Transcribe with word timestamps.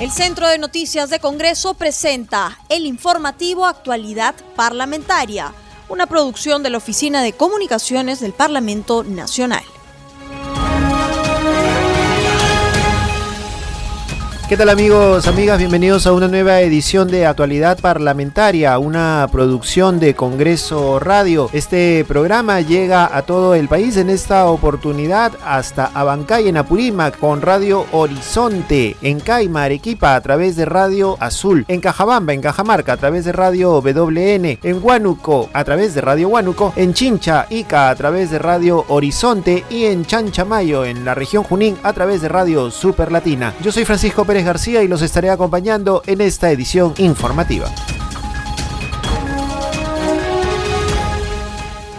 El 0.00 0.12
Centro 0.12 0.46
de 0.46 0.58
Noticias 0.58 1.10
de 1.10 1.18
Congreso 1.18 1.74
presenta 1.74 2.56
el 2.68 2.86
informativo 2.86 3.66
Actualidad 3.66 4.36
Parlamentaria, 4.54 5.52
una 5.88 6.06
producción 6.06 6.62
de 6.62 6.70
la 6.70 6.78
Oficina 6.78 7.20
de 7.20 7.32
Comunicaciones 7.32 8.20
del 8.20 8.32
Parlamento 8.32 9.02
Nacional. 9.02 9.64
¿Qué 14.48 14.56
tal 14.56 14.70
amigos, 14.70 15.26
amigas? 15.26 15.58
Bienvenidos 15.58 16.06
a 16.06 16.14
una 16.14 16.26
nueva 16.26 16.62
edición 16.62 17.08
de 17.08 17.26
Actualidad 17.26 17.78
Parlamentaria, 17.80 18.78
una 18.78 19.28
producción 19.30 20.00
de 20.00 20.14
Congreso 20.14 20.98
Radio. 20.98 21.50
Este 21.52 22.02
programa 22.08 22.62
llega 22.62 23.14
a 23.14 23.20
todo 23.26 23.54
el 23.54 23.68
país 23.68 23.98
en 23.98 24.08
esta 24.08 24.46
oportunidad 24.46 25.32
hasta 25.44 25.90
Abancay 25.92 26.48
en 26.48 26.56
Apurímac 26.56 27.18
con 27.18 27.42
Radio 27.42 27.84
Horizonte, 27.92 28.96
en 29.02 29.20
Caima, 29.20 29.64
Arequipa 29.64 30.14
a 30.14 30.20
través 30.22 30.56
de 30.56 30.64
Radio 30.64 31.18
Azul, 31.20 31.66
en 31.68 31.82
Cajabamba, 31.82 32.32
en 32.32 32.40
Cajamarca 32.40 32.94
a 32.94 32.96
través 32.96 33.26
de 33.26 33.32
Radio 33.32 33.82
WN, 33.82 34.60
en 34.62 34.80
Huánuco 34.82 35.50
a 35.52 35.62
través 35.62 35.94
de 35.94 36.00
Radio 36.00 36.28
Huánuco, 36.28 36.72
en 36.74 36.94
Chincha, 36.94 37.46
Ica 37.50 37.90
a 37.90 37.94
través 37.96 38.30
de 38.30 38.38
Radio 38.38 38.86
Horizonte 38.88 39.64
y 39.68 39.84
en 39.84 40.06
Chanchamayo 40.06 40.86
en 40.86 41.04
la 41.04 41.14
región 41.14 41.44
Junín 41.44 41.76
a 41.82 41.92
través 41.92 42.22
de 42.22 42.30
Radio 42.30 42.70
Super 42.70 43.12
Latina. 43.12 43.52
Yo 43.62 43.70
soy 43.70 43.84
Francisco 43.84 44.24
Pérez 44.24 44.37
García 44.44 44.82
y 44.82 44.88
los 44.88 45.02
estaré 45.02 45.30
acompañando 45.30 46.02
en 46.06 46.20
esta 46.20 46.50
edición 46.50 46.94
informativa. 46.98 47.70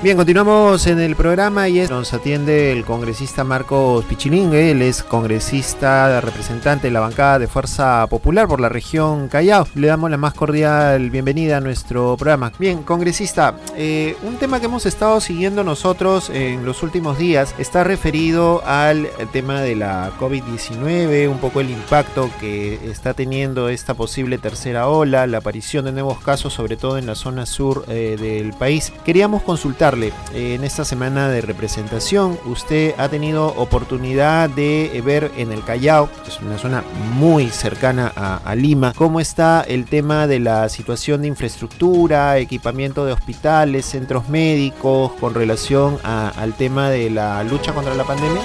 Bien, 0.02 0.16
continuamos 0.16 0.88
en 0.88 0.98
el 1.02 1.18
programa 1.18 1.68
y 1.68 1.86
nos 1.90 2.14
atiende 2.14 2.72
el 2.72 2.86
congresista 2.86 3.44
Marcos 3.44 4.06
Pichilingue. 4.06 4.72
Él 4.72 4.82
es 4.82 5.04
congresista 5.04 6.22
representante 6.22 6.88
de 6.88 6.94
la 6.94 7.02
bancada 7.02 7.38
de 7.38 7.48
Fuerza 7.48 8.08
Popular 8.08 8.48
por 8.48 8.62
la 8.62 8.70
región 8.70 9.28
Callao. 9.28 9.68
Le 9.76 9.88
damos 9.88 10.10
la 10.10 10.16
más 10.16 10.34
cordial 10.34 11.10
bienvenida 11.10 11.58
a 11.58 11.60
nuestro 11.60 12.16
programa. 12.16 12.54
Bien, 12.58 12.82
congresista, 12.84 13.56
eh, 13.76 14.16
un 14.24 14.38
tema 14.38 14.62
que 14.62 14.68
hemos 14.68 14.86
estado 14.86 15.20
siguiendo 15.20 15.66
nosotros 15.66 16.30
en 16.30 16.66
los 16.66 16.82
últimos 16.82 17.18
días 17.18 17.54
está 17.58 17.84
referido 17.84 18.64
al 18.66 19.10
tema 19.34 19.60
de 19.60 19.76
la 19.76 20.12
COVID-19, 20.18 21.28
un 21.28 21.40
poco 21.40 21.60
el 21.60 21.72
impacto 21.72 22.30
que 22.40 22.90
está 22.90 23.14
teniendo 23.14 23.68
esta 23.68 23.96
posible 23.96 24.38
tercera 24.38 24.88
ola, 24.88 25.28
la 25.28 25.40
aparición 25.40 25.84
de 25.84 25.92
nuevos 25.92 26.20
casos, 26.22 26.54
sobre 26.54 26.78
todo 26.78 26.98
en 26.98 27.06
la 27.06 27.16
zona 27.16 27.46
sur 27.46 27.84
eh, 27.90 28.16
del 28.18 28.54
país. 28.54 28.94
Queríamos 29.04 29.44
consultar 29.44 29.89
eh, 29.98 30.12
en 30.34 30.64
esta 30.64 30.86
semana 30.86 31.30
de 31.30 31.42
representación, 31.42 32.38
usted 32.46 32.94
ha 32.98 33.10
tenido 33.10 33.48
oportunidad 33.48 34.50
de 34.50 34.96
eh, 34.96 35.02
ver 35.02 35.32
en 35.36 35.52
el 35.52 35.64
Callao, 35.64 36.10
que 36.24 36.30
es 36.30 36.40
una 36.42 36.58
zona 36.60 36.84
muy 37.16 37.50
cercana 37.50 38.12
a, 38.16 38.56
Lima, 38.56 38.94
cómo 38.96 39.20
está 39.20 39.66
el 39.68 39.86
tema 39.86 40.28
de 40.28 40.40
la 40.40 40.70
situación 40.70 41.24
de 41.24 41.30
infraestructura, 41.30 42.38
equipamiento 42.38 43.06
de 43.06 43.14
hospitales, 43.14 43.86
centros 43.86 44.30
médicos, 44.30 45.12
con 45.14 45.34
relación 45.34 45.98
al 46.04 46.54
tema 46.54 46.90
de 46.90 47.10
la 47.10 47.44
lucha 47.44 47.74
contra 47.74 47.96
la 47.96 48.04
pandemia. 48.04 48.42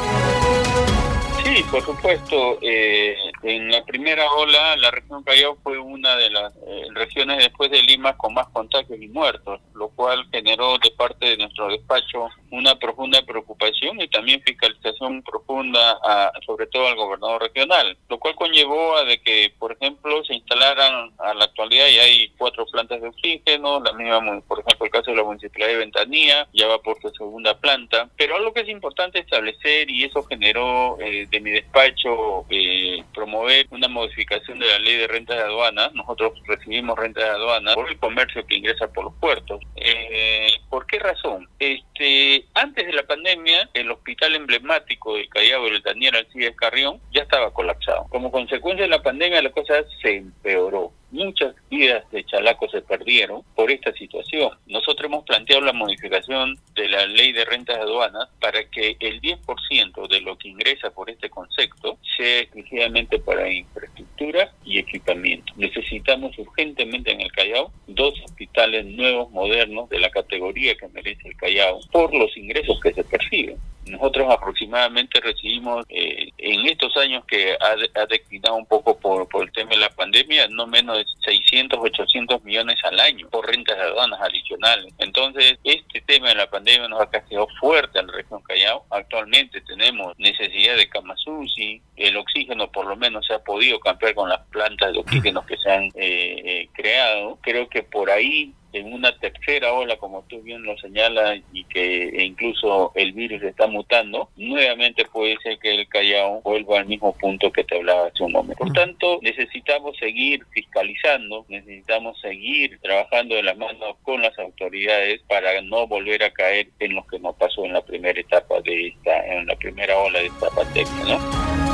Sí, 1.45 1.63
por 1.71 1.85
supuesto. 1.85 2.59
Eh, 2.63 3.17
en 3.45 3.71
la 3.71 3.85
primera 3.85 4.31
ola, 4.33 4.75
la 4.77 4.91
región 4.91 5.23
Callao 5.23 5.59
fue 5.63 5.79
una 5.79 6.17
de 6.17 6.31
las 6.31 6.55
eh, 6.67 6.87
regiones 6.95 7.39
después 7.39 7.71
de 7.71 7.83
Lima 7.83 8.17
con 8.17 8.33
más 8.33 8.49
contagios 8.49 8.99
y 9.01 9.09
muertos, 9.09 9.61
lo 9.75 9.89
cual 9.91 10.27
generó 10.33 10.79
de 10.79 10.91
parte 10.93 11.27
de 11.27 11.37
nuestro 11.37 11.69
despacho 11.69 12.29
una 12.51 12.79
profunda 12.79 13.21
preocupación 13.23 14.01
y 14.01 14.09
también 14.09 14.41
fiscalización 14.43 15.23
profunda, 15.23 15.99
sobre 16.47 16.67
todo 16.69 16.87
al 16.87 16.97
gobernador 16.97 17.43
regional, 17.43 17.97
lo 18.09 18.19
cual 18.19 18.35
conllevó 18.37 18.97
a 18.97 19.05
de 19.05 19.21
que, 19.21 19.53
por 19.59 19.73
ejemplo, 19.73 20.25
se 20.25 20.35
instalaran 20.35 21.13
a 21.19 21.35
la 21.35 21.45
actualidad 21.45 21.89
y 21.89 21.99
hay 21.99 22.29
cuatro 22.39 22.65
plantas 22.67 23.01
de 23.03 23.09
oxígeno, 23.09 23.81
la 23.81 23.93
misma, 23.93 24.41
por 24.47 24.61
ejemplo, 24.61 24.87
el 24.87 24.93
caso 24.93 25.11
de 25.11 25.17
la 25.17 25.25
municipalidad 25.25 25.69
de 25.69 25.77
Ventanía, 25.77 26.49
ya 26.53 26.69
va 26.69 26.79
por 26.79 27.01
su 27.01 27.11
segunda 27.11 27.59
planta, 27.59 28.09
pero 28.17 28.37
algo 28.37 28.53
que 28.53 28.61
es 28.61 28.69
importante 28.69 29.19
establecer 29.19 29.91
y 29.91 30.05
eso 30.05 30.23
generó 30.23 30.97
eh, 31.01 31.27
de 31.31 31.41
mi 31.41 31.51
despacho 31.51 32.47
eh, 32.51 33.03
promover 33.13 33.34
una 33.71 33.89
modificación 33.89 34.59
de 34.59 34.67
la 34.67 34.79
ley 34.79 34.97
de 34.97 35.07
rentas 35.07 35.37
de 35.37 35.43
aduana. 35.43 35.91
Nosotros 35.95 36.33
recibimos 36.47 36.99
rentas 36.99 37.25
de 37.25 37.31
aduana 37.31 37.75
por 37.75 37.89
el 37.89 37.99
comercio 37.99 38.47
que 38.47 38.57
ingresa 38.57 38.89
por 38.89 39.05
los 39.05 39.15
puertos. 39.15 39.61
Eh, 39.77 40.49
¿Por 40.69 40.87
qué 40.87 40.99
razón? 40.99 41.49
Este, 41.59 42.47
antes 42.55 42.87
de 42.87 42.93
la 42.93 43.03
pandemia, 43.05 43.69
el 43.75 43.91
hospital 43.91 44.35
emblemático 44.35 45.15
del 45.15 45.29
Callao, 45.29 45.67
el 45.67 45.83
Daniel 45.83 46.17
Alcides 46.17 46.57
Carrión, 46.57 47.01
ya 47.13 47.23
estaba 47.23 47.53
colapsado. 47.53 48.07
Como 48.09 48.31
consecuencia 48.31 48.85
de 48.85 48.91
la 48.91 49.03
pandemia, 49.03 49.43
la 49.43 49.51
cosa 49.51 49.85
se 50.03 50.17
empeoró 50.17 50.93
muchas 51.15 51.55
vidas 51.71 52.05
de 52.11 52.25
Chalaco 52.25 52.69
se 52.69 52.83
perdieron 52.83 53.43
por 53.55 53.71
esta 53.71 53.93
situación. 53.93 54.51
Nosotros 54.67 55.07
hemos 55.07 55.25
planteado 55.25 55.63
la 55.63 55.73
modificación 55.73 56.59
de 56.75 56.89
la 56.89 57.07
ley 57.07 57.33
de 57.33 57.45
rentas 57.45 57.79
aduanas 57.79 58.29
para 58.41 58.65
que 58.69 58.97
el 58.99 59.21
10% 59.21 60.09
de 60.09 60.21
lo 60.21 60.37
que 60.37 60.49
ingresa 60.49 60.91
por 60.91 61.09
este 61.09 61.31
concepto 61.31 61.99
sea 62.17 62.41
exclusivamente 62.41 63.19
para 63.19 63.51
infraestructura 63.51 64.53
y 64.65 64.79
equipamiento. 64.79 65.53
Necesitamos 65.57 66.37
urgentemente 66.39 67.13
en 67.13 67.21
el 67.21 67.33
Callao 67.33 67.73
dos 67.87 68.21
hospitales 68.25 68.85
nuevos, 68.85 69.31
modernos, 69.31 69.89
de 69.89 70.01
la 70.01 70.11
categoría 70.11 70.75
que 70.75 70.89
merece 70.89 71.29
el 71.29 71.37
Callao, 71.37 71.81
por 71.93 72.13
los 72.13 72.37
ingresos 72.37 72.81
que 72.81 72.93
se 72.93 73.05
perciben. 73.05 73.57
Nosotros 74.05 74.35
aproximadamente 74.35 75.19
recibimos 75.19 75.87
eh, 75.89 76.29
en 76.37 76.67
estos 76.67 76.95
años 76.99 77.25
que 77.25 77.57
ha, 77.59 78.05
declinado 78.05 78.57
un 78.57 78.67
poco 78.67 78.99
por, 78.99 79.27
el 79.43 79.51
tema 79.53 79.71
de 79.71 79.79
la 79.79 79.89
pandemia, 79.89 80.47
no 80.49 80.67
menos 80.67 80.99
de 80.99 81.07
600, 81.25 81.79
800 81.81 82.45
millones 82.45 82.77
al 82.85 83.01
año 83.01 83.27
por 83.31 83.47
rentas 83.47 83.79
de 83.79 83.83
aduanas 83.83 84.21
adicionales. 84.21 84.93
Entonces, 84.99 85.59
este 85.65 86.03
tema 86.03 86.29
de 86.29 86.35
la 86.35 86.51
pandemia 86.51 86.87
nos 86.87 87.01
ha 87.01 87.09
castigado 87.09 87.49
fuerte 87.59 87.99
a 87.99 88.03
la 88.03 88.13
región 88.13 88.43
Callao. 88.43 88.85
Actualmente 88.91 89.63
tenemos 89.63 90.13
necesidad 90.19 90.77
de 90.77 90.87
Kamasusi, 90.91 91.81
el 91.97 92.19
oxígeno 92.19 92.71
por 92.71 92.85
lo 92.85 92.97
menos 92.97 93.27
se 93.27 93.33
ha 93.33 93.39
podido 93.39 93.81
cambiar 93.81 94.15
con 94.15 94.29
las 94.29 94.41
plantas 94.49 94.93
de 94.93 94.99
oxígeno 94.99 95.47
que 95.47 95.57
se 95.57 95.71
han 95.71 95.85
eh, 95.95 96.43
eh, 96.45 96.69
creado. 96.75 97.39
Creo 97.41 97.71
que 97.71 97.83
por 97.83 98.11
ahí 98.11 98.53
en 98.75 98.93
una 98.93 99.17
tercera 99.19 99.73
ola, 99.73 99.97
como 99.97 100.25
tú 100.29 100.43
bien 100.43 100.65
lo 100.65 100.77
señalas, 100.79 101.41
y 101.53 101.65
que 101.65 102.25
incluso 102.25 102.93
el 102.97 103.13
virus 103.13 103.43
está 103.43 103.69
mutando, 103.69 103.94
nuevamente 104.37 105.05
puede 105.05 105.37
ser 105.43 105.59
que 105.59 105.75
el 105.75 105.89
Callao 105.89 106.41
vuelva 106.43 106.81
al 106.81 106.87
mismo 106.87 107.13
punto 107.15 107.53
que 107.53 107.65
te 107.65 107.77
hablaba 107.77 108.07
hace 108.07 108.25
un 108.25 108.33
momento. 108.33 108.65
Por 108.65 108.73
tanto, 108.73 109.19
necesitamos 109.23 109.97
seguir 109.99 110.45
fiscalizando, 110.51 111.45
necesitamos 111.49 112.21
seguir 112.21 112.79
trabajando 112.81 113.35
de 113.35 113.43
la 113.43 113.55
mano 113.55 113.97
con 114.03 114.23
las 114.23 114.39
autoridades 114.39 115.21
para 115.29 115.61
no 115.63 115.87
volver 115.87 116.23
a 116.25 116.33
caer 116.33 116.69
en 116.79 116.95
lo 116.95 117.07
que 117.07 117.19
nos 117.19 117.37
pasó 117.37 117.65
en 117.65 117.75
la 117.75 117.83
primera 117.83 118.19
etapa 118.19 118.61
de 118.63 118.89
esta, 118.89 119.27
en 119.27 119.47
la 119.47 119.57
primera 119.57 119.97
ola 119.99 120.19
de 120.19 120.27
esta 120.27 120.51
pandemia, 120.51 121.05
¿no? 121.05 121.65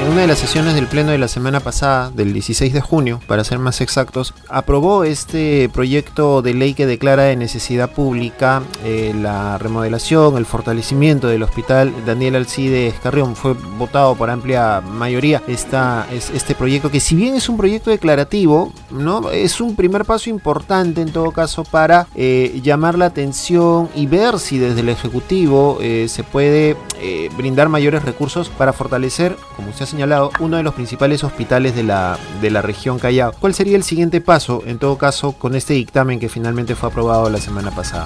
En 0.00 0.10
una 0.10 0.22
de 0.22 0.26
las 0.26 0.38
sesiones 0.38 0.74
del 0.74 0.86
Pleno 0.88 1.12
de 1.12 1.18
la 1.18 1.28
semana 1.28 1.60
pasada, 1.60 2.10
del 2.10 2.32
16 2.32 2.72
de 2.74 2.80
junio, 2.80 3.20
para 3.26 3.44
ser 3.44 3.58
más 3.58 3.80
exactos, 3.80 4.34
aprobó 4.48 5.04
este 5.04 5.70
proyecto 5.72 6.42
de 6.42 6.52
ley 6.52 6.74
que 6.74 6.84
declara 6.84 7.22
de 7.22 7.36
necesidad 7.36 7.90
pública 7.90 8.62
eh, 8.84 9.14
la 9.14 9.56
remodelación, 9.56 10.36
el 10.36 10.46
fortalecimiento 10.46 11.23
del 11.28 11.42
Hospital 11.42 11.92
Daniel 12.06 12.36
Alcides 12.36 12.94
Carrión. 13.02 13.36
Fue 13.36 13.54
votado 13.78 14.14
por 14.14 14.30
amplia 14.30 14.80
mayoría 14.80 15.42
esta, 15.46 16.06
es, 16.12 16.30
este 16.30 16.54
proyecto, 16.54 16.90
que 16.90 17.00
si 17.00 17.14
bien 17.14 17.34
es 17.34 17.48
un 17.48 17.56
proyecto 17.56 17.90
declarativo, 17.90 18.72
¿no? 18.90 19.30
es 19.30 19.60
un 19.60 19.76
primer 19.76 20.04
paso 20.04 20.30
importante 20.30 21.00
en 21.00 21.12
todo 21.12 21.30
caso 21.30 21.64
para 21.64 22.06
eh, 22.14 22.60
llamar 22.62 22.96
la 22.98 23.06
atención 23.06 23.88
y 23.94 24.06
ver 24.06 24.38
si 24.38 24.58
desde 24.58 24.80
el 24.80 24.88
Ejecutivo 24.88 25.78
eh, 25.80 26.06
se 26.08 26.22
puede 26.22 26.76
brindar 27.36 27.68
mayores 27.68 28.02
recursos 28.02 28.48
para 28.48 28.72
fortalecer, 28.72 29.36
como 29.56 29.70
usted 29.70 29.82
ha 29.82 29.86
señalado, 29.86 30.30
uno 30.40 30.56
de 30.56 30.62
los 30.62 30.74
principales 30.74 31.22
hospitales 31.22 31.74
de 31.74 31.82
la, 31.82 32.18
de 32.40 32.50
la 32.50 32.62
región 32.62 32.98
Callao. 32.98 33.32
¿Cuál 33.38 33.54
sería 33.54 33.76
el 33.76 33.82
siguiente 33.82 34.20
paso, 34.20 34.62
en 34.66 34.78
todo 34.78 34.96
caso, 34.96 35.32
con 35.32 35.54
este 35.54 35.74
dictamen 35.74 36.18
que 36.18 36.28
finalmente 36.28 36.74
fue 36.74 36.88
aprobado 36.88 37.28
la 37.30 37.38
semana 37.38 37.70
pasada? 37.70 38.04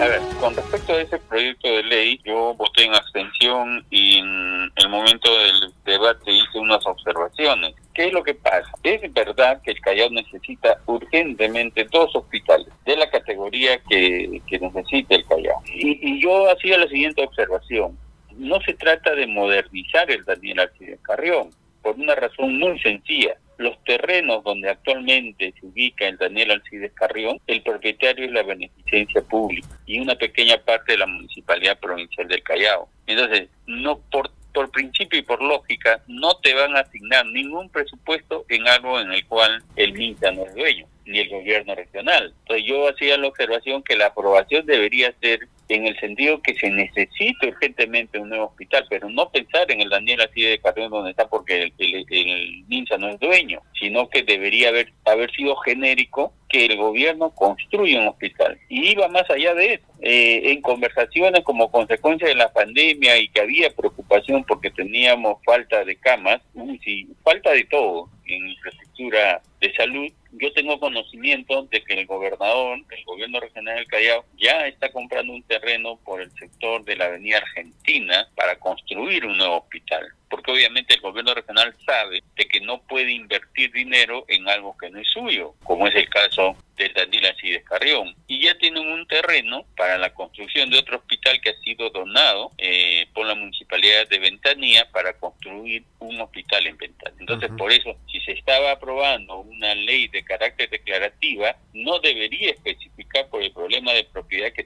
A 0.00 0.08
ver, 0.08 0.20
con 0.40 0.54
respecto 0.56 0.92
a 0.92 1.00
ese 1.00 1.18
proyecto 1.18 1.68
de 1.68 1.82
ley, 1.84 2.20
yo 2.24 2.54
voté 2.54 2.84
en 2.84 2.94
abstención 2.94 3.84
y 3.90 4.18
en 4.18 4.72
el 4.76 4.88
momento 4.88 5.30
del 5.38 5.72
debate 5.84 6.32
hice 6.32 6.58
unas 6.58 6.84
observaciones. 6.84 7.74
¿Qué 7.94 8.06
es 8.06 8.12
lo 8.12 8.22
que 8.22 8.34
pasa? 8.34 8.70
Es 8.82 9.12
verdad 9.12 9.62
que 9.62 9.70
el 9.70 9.80
Callao 9.80 10.10
necesita 10.10 10.78
urgentemente 10.86 11.86
dos 11.92 12.14
hospitales 12.14 12.68
de 12.84 12.96
la 12.96 13.08
categoría 13.08 13.78
que, 13.88 14.42
que 14.46 14.58
necesita 14.58 15.14
el 15.14 15.24
Callao. 15.26 15.62
Y, 15.66 16.20
yo 16.20 16.50
hacía 16.50 16.78
la 16.78 16.88
siguiente 16.88 17.24
observación 17.24 17.96
no 18.36 18.60
se 18.62 18.74
trata 18.74 19.14
de 19.14 19.26
modernizar 19.26 20.10
el 20.10 20.24
Daniel 20.24 20.60
Alcides 20.60 21.00
Carrión, 21.02 21.50
por 21.82 21.96
una 21.96 22.14
razón 22.14 22.58
muy 22.58 22.78
sencilla. 22.80 23.36
Los 23.58 23.82
terrenos 23.84 24.42
donde 24.44 24.70
actualmente 24.70 25.54
se 25.58 25.66
ubica 25.66 26.06
el 26.06 26.16
Daniel 26.16 26.52
Alcides 26.52 26.92
Carrión, 26.92 27.40
el 27.46 27.62
propietario 27.62 28.24
es 28.24 28.32
la 28.32 28.42
beneficencia 28.42 29.22
pública 29.22 29.68
y 29.86 30.00
una 30.00 30.16
pequeña 30.16 30.58
parte 30.58 30.92
de 30.92 30.98
la 30.98 31.06
Municipalidad 31.06 31.78
Provincial 31.78 32.28
del 32.28 32.42
Callao. 32.42 32.88
Entonces, 33.06 33.48
no 33.66 33.98
por 34.10 34.30
por 34.54 34.70
principio 34.70 35.18
y 35.18 35.22
por 35.22 35.42
lógica, 35.42 36.00
no 36.06 36.36
te 36.36 36.54
van 36.54 36.76
a 36.76 36.80
asignar 36.80 37.26
ningún 37.26 37.68
presupuesto 37.68 38.46
en 38.48 38.66
algo 38.68 39.00
en 39.00 39.12
el 39.12 39.26
cual 39.26 39.62
el 39.76 39.92
MINSA 39.92 40.30
no 40.30 40.46
es 40.46 40.54
dueño, 40.54 40.86
ni 41.04 41.18
el 41.18 41.28
gobierno 41.28 41.74
regional. 41.74 42.32
Entonces 42.42 42.64
yo 42.66 42.88
hacía 42.88 43.18
la 43.18 43.26
observación 43.26 43.82
que 43.82 43.96
la 43.96 44.06
aprobación 44.06 44.64
debería 44.64 45.12
ser 45.20 45.48
en 45.68 45.86
el 45.86 45.98
sentido 45.98 46.40
que 46.42 46.54
se 46.54 46.70
necesita 46.70 47.46
urgentemente 47.46 48.18
un 48.18 48.28
nuevo 48.28 48.46
hospital, 48.46 48.86
pero 48.88 49.08
no 49.08 49.30
pensar 49.30 49.70
en 49.70 49.80
el 49.80 49.88
Daniel 49.88 50.20
así 50.22 50.42
de 50.42 50.58
Carrión 50.58 50.90
donde 50.90 51.10
está 51.10 51.28
porque 51.28 51.72
el, 51.78 52.04
el, 52.10 52.64
MINSA 52.68 52.98
no 52.98 53.08
es 53.08 53.18
dueño, 53.20 53.60
sino 53.78 54.08
que 54.08 54.22
debería 54.22 54.68
haber, 54.68 54.92
haber 55.04 55.30
sido 55.32 55.56
genérico 55.56 56.32
que 56.48 56.66
el 56.66 56.76
gobierno 56.76 57.30
construya 57.30 58.00
un 58.00 58.08
hospital. 58.08 58.58
Y 58.68 58.92
iba 58.92 59.08
más 59.08 59.28
allá 59.30 59.54
de 59.54 59.74
eso. 59.74 59.84
Eh, 60.00 60.52
en 60.52 60.60
conversaciones 60.60 61.42
como 61.44 61.70
consecuencia 61.70 62.28
de 62.28 62.34
la 62.34 62.52
pandemia 62.52 63.16
y 63.18 63.28
que 63.28 63.40
había 63.40 63.70
preocupación 63.70 64.44
porque 64.44 64.70
teníamos 64.70 65.38
falta 65.44 65.84
de 65.84 65.96
camas, 65.96 66.42
sí, 66.84 67.08
falta 67.24 67.52
de 67.52 67.64
todo 67.64 68.08
en 68.26 68.48
infraestructura 68.48 69.42
de 69.60 69.74
salud, 69.74 70.12
yo 70.32 70.52
tengo 70.52 70.78
conocimiento 70.80 71.62
de 71.64 71.82
que 71.82 71.94
el 71.94 72.06
gobernador, 72.06 72.78
el 72.90 73.04
gobierno 73.04 73.40
regional 73.40 73.76
del 73.76 73.86
Callao, 73.86 74.24
ya 74.36 74.66
está 74.66 74.90
comprando 74.90 75.32
un 75.32 75.42
terreno 75.42 75.98
por 76.04 76.20
el 76.20 76.30
sector 76.32 76.84
de 76.84 76.96
la 76.96 77.06
Avenida 77.06 77.38
Argentina 77.38 78.28
para 78.34 78.56
construir 78.56 79.24
un 79.26 79.38
nuevo 79.38 79.58
hospital. 79.58 80.06
Porque 80.28 80.52
obviamente 80.52 80.94
el 80.94 81.00
gobierno 81.00 81.34
regional 81.34 81.74
sabe 81.84 82.22
de 82.36 82.44
que 82.46 82.60
no 82.60 82.82
puede 82.82 83.12
invertir 83.12 83.72
dinero 83.72 84.24
en 84.28 84.48
algo 84.48 84.76
que 84.76 84.90
no 84.90 84.98
es 85.00 85.08
suyo, 85.08 85.54
como 85.64 85.86
es 85.86 85.94
el 85.94 86.08
caso 86.08 86.56
del 86.76 86.92
Daniel 86.92 87.26
Acides 87.26 87.64
Carrión. 87.64 88.14
Y 88.26 88.40
ya 88.40 88.56
tienen 88.58 88.86
un 88.86 89.06
terreno 89.06 89.64
para 89.76 89.98
la 89.98 90.12
construcción 90.12 90.70
de 90.70 90.78
otro 90.78 90.98
hospital 90.98 91.40
que 91.40 91.50
ha 91.50 91.58
sido 91.60 91.90
donado 91.90 92.52
eh, 92.58 93.06
por 93.14 93.26
la 93.26 93.34
municipalidad 93.34 94.08
de 94.08 94.18
Ventanía 94.18 94.88
para 94.90 95.12
construir 95.14 95.84
un 96.00 96.20
hospital 96.20 96.66
en 96.66 96.76
Ventanía. 96.76 97.16
Entonces, 97.20 97.50
por 97.56 97.72
eso, 97.72 97.96
si 98.10 98.20
se 98.20 98.32
estaba 98.32 98.72
aprobando 98.72 99.38
una 99.38 99.74
ley 99.74 100.08
de 100.08 100.24
carácter 100.24 100.68
declarativa, 100.70 101.56
no 101.72 101.98
debería 102.00 102.50
especificar 102.50 103.28
por 103.28 103.42
el 103.42 103.52
problema 103.52 103.92
de 103.92 104.04
propiedad 104.04 104.52
que 104.52 104.63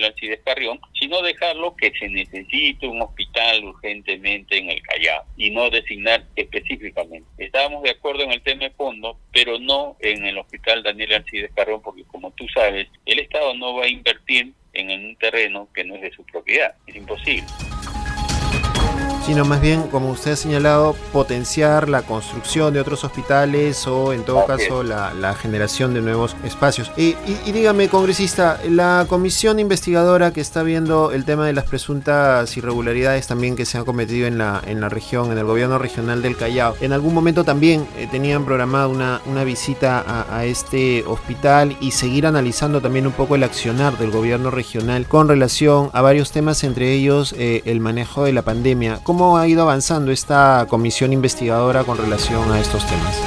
Daniel 0.00 0.12
Alcides 0.12 0.40
Carrión, 0.44 0.80
sino 0.98 1.22
dejarlo 1.22 1.76
que 1.76 1.92
se 1.98 2.08
necesite 2.08 2.86
un 2.86 3.02
hospital 3.02 3.64
urgentemente 3.64 4.58
en 4.58 4.70
el 4.70 4.82
Callao 4.82 5.24
y 5.36 5.50
no 5.50 5.70
designar 5.70 6.24
específicamente. 6.36 7.28
Estábamos 7.38 7.82
de 7.82 7.90
acuerdo 7.90 8.22
en 8.22 8.32
el 8.32 8.42
tema 8.42 8.64
de 8.64 8.70
fondo, 8.70 9.18
pero 9.32 9.58
no 9.58 9.96
en 10.00 10.24
el 10.24 10.38
hospital 10.38 10.82
Daniel 10.82 11.14
Alcides 11.14 11.52
Carrión, 11.54 11.82
porque 11.82 12.04
como 12.04 12.30
tú 12.32 12.46
sabes, 12.48 12.88
el 13.06 13.18
Estado 13.18 13.54
no 13.54 13.74
va 13.74 13.84
a 13.84 13.88
invertir 13.88 14.52
en 14.72 14.90
un 14.90 15.16
terreno 15.16 15.68
que 15.74 15.84
no 15.84 15.96
es 15.96 16.02
de 16.02 16.12
su 16.12 16.24
propiedad. 16.24 16.74
Es 16.86 16.96
imposible 16.96 17.46
sino 19.26 19.44
más 19.44 19.60
bien, 19.60 19.82
como 19.88 20.10
usted 20.10 20.32
ha 20.32 20.36
señalado, 20.36 20.94
potenciar 21.12 21.88
la 21.88 22.02
construcción 22.02 22.72
de 22.72 22.80
otros 22.80 23.04
hospitales 23.04 23.86
o 23.86 24.12
en 24.12 24.24
todo 24.24 24.46
caso 24.46 24.82
la, 24.82 25.10
generación 25.40 25.94
de 25.94 26.02
nuevos 26.02 26.36
espacios. 26.44 26.90
Y, 26.96 27.14
dígame, 27.46 27.88
congresista, 27.88 28.58
la 28.68 29.06
comisión 29.08 29.58
investigadora 29.58 30.32
que 30.32 30.40
está 30.40 30.62
viendo 30.62 31.12
el 31.12 31.24
tema 31.24 31.46
de 31.46 31.52
las 31.52 31.64
presuntas 31.64 32.56
irregularidades 32.56 33.26
también 33.26 33.56
que 33.56 33.64
se 33.64 33.78
han 33.78 33.84
cometido 33.84 34.26
en 34.26 34.38
la, 34.38 34.60
en 34.66 34.80
la 34.80 34.88
región, 34.88 35.30
en 35.30 35.38
el 35.38 35.44
gobierno 35.44 35.78
regional 35.78 36.20
del 36.22 36.36
Callao, 36.36 36.74
en 36.80 36.92
algún 36.92 37.14
momento 37.14 37.44
también 37.44 37.86
eh, 37.96 38.08
tenían 38.10 38.44
programada 38.44 38.88
una, 38.88 39.20
una 39.26 39.44
visita 39.44 40.04
a, 40.30 40.44
este 40.44 41.04
hospital 41.06 41.76
y 41.80 41.90
seguir 41.90 42.26
analizando 42.26 42.80
también 42.80 43.06
un 43.06 43.12
poco 43.12 43.34
el 43.34 43.42
accionar 43.42 43.98
del 43.98 44.10
gobierno 44.10 44.50
regional 44.50 45.06
con 45.06 45.28
relación 45.28 45.90
a 45.92 46.00
varios 46.00 46.32
temas, 46.32 46.64
entre 46.64 46.92
ellos 46.92 47.34
eh, 47.38 47.62
el 47.66 47.80
manejo 47.80 48.24
de 48.24 48.32
la 48.32 48.42
pandemia. 48.42 49.00
¿Cómo 49.10 49.36
ha 49.38 49.48
ido 49.48 49.62
avanzando 49.62 50.12
esta 50.12 50.66
comisión 50.68 51.12
investigadora 51.12 51.82
con 51.82 51.98
relación 51.98 52.52
a 52.52 52.60
estos 52.60 52.86
temas? 52.86 53.20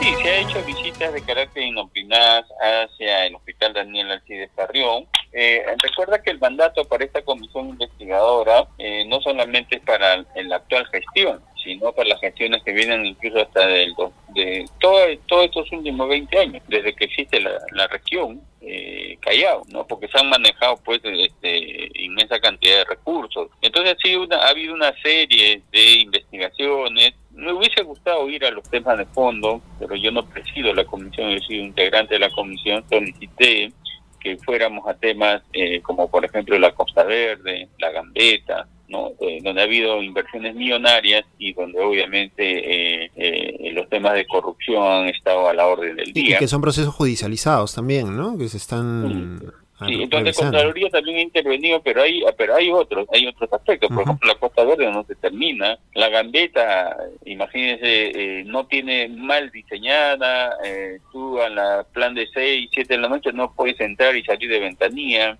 Sí, 0.00 0.14
se 0.22 0.30
ha 0.30 0.40
hecho 0.40 0.64
visitas 0.64 1.12
de 1.12 1.20
carácter 1.20 1.64
inopinadas 1.64 2.46
hacia 2.58 3.26
el 3.26 3.34
Hospital 3.34 3.74
Daniel 3.74 4.12
Alcides 4.12 4.48
Carrión. 4.56 5.04
Eh, 5.32 5.62
recuerda 5.82 6.22
que 6.22 6.30
el 6.30 6.40
mandato 6.40 6.84
para 6.84 7.04
esta 7.04 7.22
comisión 7.22 7.68
investigadora 7.68 8.66
eh, 8.78 9.04
no 9.06 9.20
solamente 9.20 9.76
es 9.76 9.82
para 9.82 10.24
la 10.34 10.56
actual 10.56 10.86
gestión, 10.86 11.40
sino 11.62 11.92
para 11.92 12.08
las 12.08 12.20
gestiones 12.20 12.62
que 12.64 12.72
vienen 12.72 13.06
incluso 13.06 13.40
hasta 13.40 13.66
del, 13.66 13.94
de 14.34 14.64
todo, 14.80 14.98
todos 15.26 15.44
estos 15.44 15.70
últimos 15.72 16.08
20 16.08 16.38
años, 16.38 16.62
desde 16.68 16.94
que 16.94 17.04
existe 17.04 17.40
la, 17.40 17.86
región 17.88 18.40
eh, 18.60 19.16
Callao, 19.20 19.62
¿no? 19.68 19.86
Porque 19.86 20.08
se 20.08 20.18
han 20.18 20.28
manejado 20.28 20.76
pues 20.84 21.00
este, 21.04 21.90
inmensa 21.94 22.40
cantidad 22.40 22.78
de 22.78 22.84
recursos. 22.84 23.50
Entonces 23.62 23.96
sí, 24.02 24.14
una, 24.16 24.36
ha 24.36 24.48
habido 24.48 24.74
una 24.74 24.92
serie 25.02 25.62
de 25.70 25.92
investigaciones. 26.00 27.12
Me 27.30 27.52
hubiese 27.52 27.82
gustado 27.82 28.28
ir 28.28 28.44
a 28.44 28.50
los 28.50 28.68
temas 28.68 28.98
de 28.98 29.06
fondo, 29.06 29.62
pero 29.78 29.94
yo 29.94 30.10
no 30.10 30.26
presido 30.26 30.74
la 30.74 30.84
comisión, 30.84 31.30
yo 31.30 31.40
soy 31.40 31.60
integrante 31.60 32.14
de 32.14 32.20
la 32.20 32.30
comisión, 32.30 32.84
solicité 32.88 33.72
que 34.20 34.36
fuéramos 34.36 34.86
a 34.86 34.94
temas 34.94 35.42
eh, 35.52 35.80
como 35.80 36.10
por 36.10 36.24
ejemplo 36.24 36.58
la 36.58 36.72
Costa 36.72 37.04
Verde, 37.04 37.68
la 37.78 37.90
Gambeta, 37.90 38.66
¿no? 38.88 39.12
Eh, 39.20 39.40
donde 39.42 39.62
ha 39.62 39.64
habido 39.64 40.02
inversiones 40.02 40.54
millonarias 40.54 41.24
y 41.38 41.52
donde 41.52 41.80
obviamente 41.80 43.06
eh, 43.16 43.72
los 43.72 43.88
temas 43.88 44.14
de 44.14 44.26
corrupción 44.26 44.82
han 44.82 45.08
estado 45.08 45.48
a 45.48 45.54
la 45.54 45.66
orden 45.66 45.96
del 45.96 46.12
día. 46.12 46.36
Y 46.36 46.38
que 46.38 46.48
son 46.48 46.60
procesos 46.60 46.94
judicializados 46.94 47.74
también, 47.74 48.16
¿no? 48.16 48.36
Que 48.36 48.48
se 48.48 48.56
están... 48.56 49.40
Sí, 49.86 50.02
entonces 50.02 50.36
Contraloría 50.36 50.90
también 50.90 51.16
ha 51.16 51.22
intervenido, 51.22 51.80
pero 51.82 52.02
hay 52.02 52.22
pero 52.36 52.54
hay 52.54 52.70
otros, 52.70 53.06
hay 53.14 53.26
otros 53.26 53.50
aspectos. 53.50 53.88
Por 53.88 54.02
ejemplo, 54.02 54.28
la 54.28 54.38
Costa 54.38 54.62
Verde 54.62 54.90
no 54.92 55.04
termina. 55.30 55.78
La 55.94 56.08
gambeta, 56.08 56.96
imagínense, 57.24 58.40
eh, 58.40 58.44
no 58.44 58.66
tiene 58.66 59.08
mal 59.08 59.50
diseñada. 59.50 60.56
Eh, 60.64 60.98
tú 61.12 61.40
a 61.40 61.48
la 61.48 61.84
plan 61.92 62.14
de 62.14 62.26
6, 62.32 62.70
7 62.72 62.94
de 62.94 63.00
la 63.00 63.08
noche 63.08 63.32
no 63.32 63.54
puedes 63.54 63.80
entrar 63.80 64.16
y 64.16 64.24
salir 64.24 64.50
de 64.50 64.60
ventanilla. 64.60 65.38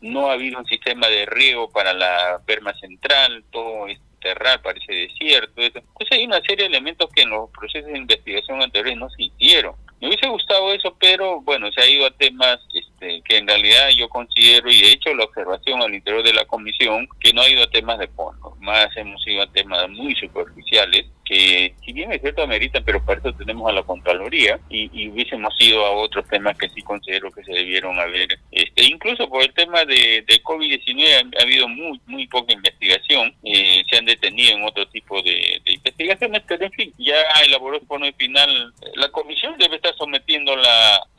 No 0.00 0.28
ha 0.28 0.34
habido 0.34 0.58
un 0.58 0.66
sistema 0.66 1.08
de 1.08 1.26
riego 1.26 1.70
para 1.70 1.92
la 1.92 2.40
perma 2.46 2.72
central. 2.74 3.44
Todo 3.50 3.88
es 3.88 3.98
terral, 4.20 4.60
parece 4.62 4.92
desierto. 4.92 5.60
Eso. 5.60 5.78
Entonces 5.78 6.18
hay 6.18 6.24
una 6.24 6.40
serie 6.40 6.64
de 6.64 6.66
elementos 6.66 7.10
que 7.14 7.22
en 7.22 7.30
los 7.30 7.50
procesos 7.50 7.90
de 7.90 7.98
investigación 7.98 8.62
anteriores 8.62 8.96
no 8.96 9.10
se 9.10 9.24
hicieron. 9.24 9.74
Me 10.00 10.08
hubiese 10.08 10.28
gustado 10.28 10.72
eso, 10.72 10.96
pero 11.00 11.40
bueno, 11.40 11.70
se 11.72 11.80
ha 11.80 11.88
ido 11.88 12.06
a 12.06 12.10
temas 12.10 12.60
este, 13.04 13.22
que 13.22 13.38
en 13.38 13.46
realidad 13.46 13.88
yo 13.96 14.08
considero 14.08 14.70
y 14.70 14.82
he 14.82 14.92
hecho 14.92 15.14
la 15.14 15.24
observación 15.24 15.82
al 15.82 15.94
interior 15.94 16.22
de 16.22 16.32
la 16.32 16.44
comisión 16.46 17.08
que 17.20 17.32
no 17.32 17.42
ha 17.42 17.48
ido 17.48 17.62
a 17.62 17.70
temas 17.70 17.98
de 17.98 18.08
fondo, 18.08 18.56
más 18.60 18.88
hemos 18.96 19.26
ido 19.26 19.42
a 19.42 19.52
temas 19.52 19.88
muy 19.90 20.14
superficiales 20.16 21.06
que 21.24 21.74
si 21.84 21.92
bien 21.92 22.12
es 22.12 22.20
cierto 22.20 22.42
ameritan, 22.42 22.84
pero 22.84 23.04
para 23.04 23.20
eso 23.20 23.32
tenemos 23.32 23.68
a 23.68 23.72
la 23.72 23.82
Contraloría 23.82 24.58
y, 24.68 25.08
hubiésemos 25.08 25.54
ido 25.60 25.84
a 25.84 25.90
otros 25.90 26.26
temas 26.28 26.56
que 26.56 26.68
sí 26.70 26.82
considero 26.82 27.30
que 27.30 27.42
se 27.44 27.52
debieron 27.52 27.98
haber, 27.98 28.38
este, 28.50 28.84
incluso 28.84 29.28
por 29.28 29.42
el 29.42 29.52
tema 29.54 29.84
de, 29.84 30.24
de 30.26 30.42
COVID-19 30.42 31.36
ha, 31.38 31.42
habido 31.42 31.68
muy 31.68 32.00
muy 32.06 32.26
poca 32.26 32.52
investigación, 32.52 33.34
eh, 33.44 33.82
se 33.88 33.96
han 33.96 34.04
detenido 34.04 34.56
en 34.56 34.64
otro 34.64 34.86
tipo 34.88 35.20
de, 35.22 35.60
investigaciones, 35.66 36.42
pero 36.46 36.64
en 36.64 36.72
fin, 36.72 36.94
ya 36.98 37.16
elaboró 37.44 37.76
el 37.76 37.82
informe 37.82 38.12
final, 38.14 38.72
la 38.94 39.08
comisión 39.08 39.56
debe 39.58 39.76
estar 39.76 39.94
sometiéndola 39.96 40.96
a, 40.96 41.13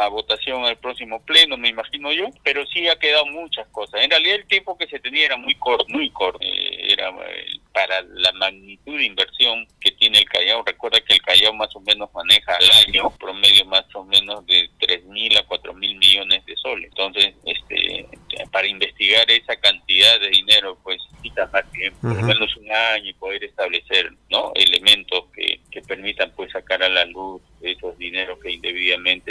a 0.00 0.08
votación 0.08 0.64
al 0.64 0.78
próximo 0.78 1.22
pleno, 1.24 1.56
me 1.56 1.68
imagino 1.68 2.12
yo, 2.12 2.26
pero 2.42 2.66
sí 2.66 2.88
ha 2.88 2.98
quedado 2.98 3.26
muchas 3.26 3.66
cosas. 3.68 4.02
En 4.02 4.10
realidad 4.10 4.36
el 4.36 4.46
tiempo 4.46 4.76
que 4.76 4.86
se 4.86 4.98
tenía 4.98 5.26
era 5.26 5.36
muy 5.36 5.54
corto, 5.54 5.86
muy 5.88 6.10
corto, 6.10 6.38
eh, 6.42 6.92
era 6.92 7.08
eh, 7.08 7.60
para 7.72 8.00
la 8.02 8.32
magnitud 8.32 8.96
de 8.96 9.04
inversión 9.04 9.66
que 9.80 9.92
tiene 9.92 10.18
el 10.18 10.24
Callao. 10.24 10.62
Recuerda 10.64 11.00
que 11.00 11.14
el 11.14 11.22
Callao 11.22 11.52
más 11.54 11.74
o 11.76 11.80
menos 11.80 12.08
maneja 12.14 12.56
al 12.56 12.88
año 12.88 13.10
promedio 13.18 13.64
más 13.66 13.84
o 13.94 14.04
menos 14.04 14.46
de 14.46 14.70
3 14.80 15.04
mil 15.04 15.36
a 15.36 15.42
4 15.44 15.74
mil 15.74 15.96
millones 15.96 16.44
de 16.46 16.56
soles. 16.56 16.88
Entonces, 16.90 17.34
este, 17.44 18.06
para 18.50 18.66
investigar 18.66 19.30
esa 19.30 19.56
cantidad 19.56 20.20
de 20.20 20.28
dinero, 20.28 20.78
pues 20.82 20.98
necesita 21.12 21.46
más 21.52 21.70
tiempo, 21.72 22.00
por 22.00 22.16
lo 22.16 22.22
menos 22.22 22.56
un 22.56 22.72
año 22.72 23.10
y 23.10 23.12
poder 23.14 23.44
establecer 23.44 24.12
¿no? 24.30 24.52
elementos 24.54 25.24
que, 25.34 25.60
que 25.70 25.82
permitan 25.82 26.32
pues 26.34 26.50
sacar 26.52 26.82
a 26.82 26.88
la 26.88 27.04
luz 27.04 27.42
esos 27.62 27.96
dineros 27.98 28.38
que 28.40 28.52
indebidamente 28.52 29.29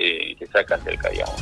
sacan 0.51 0.83
del 0.83 0.97
Callao. 0.97 1.33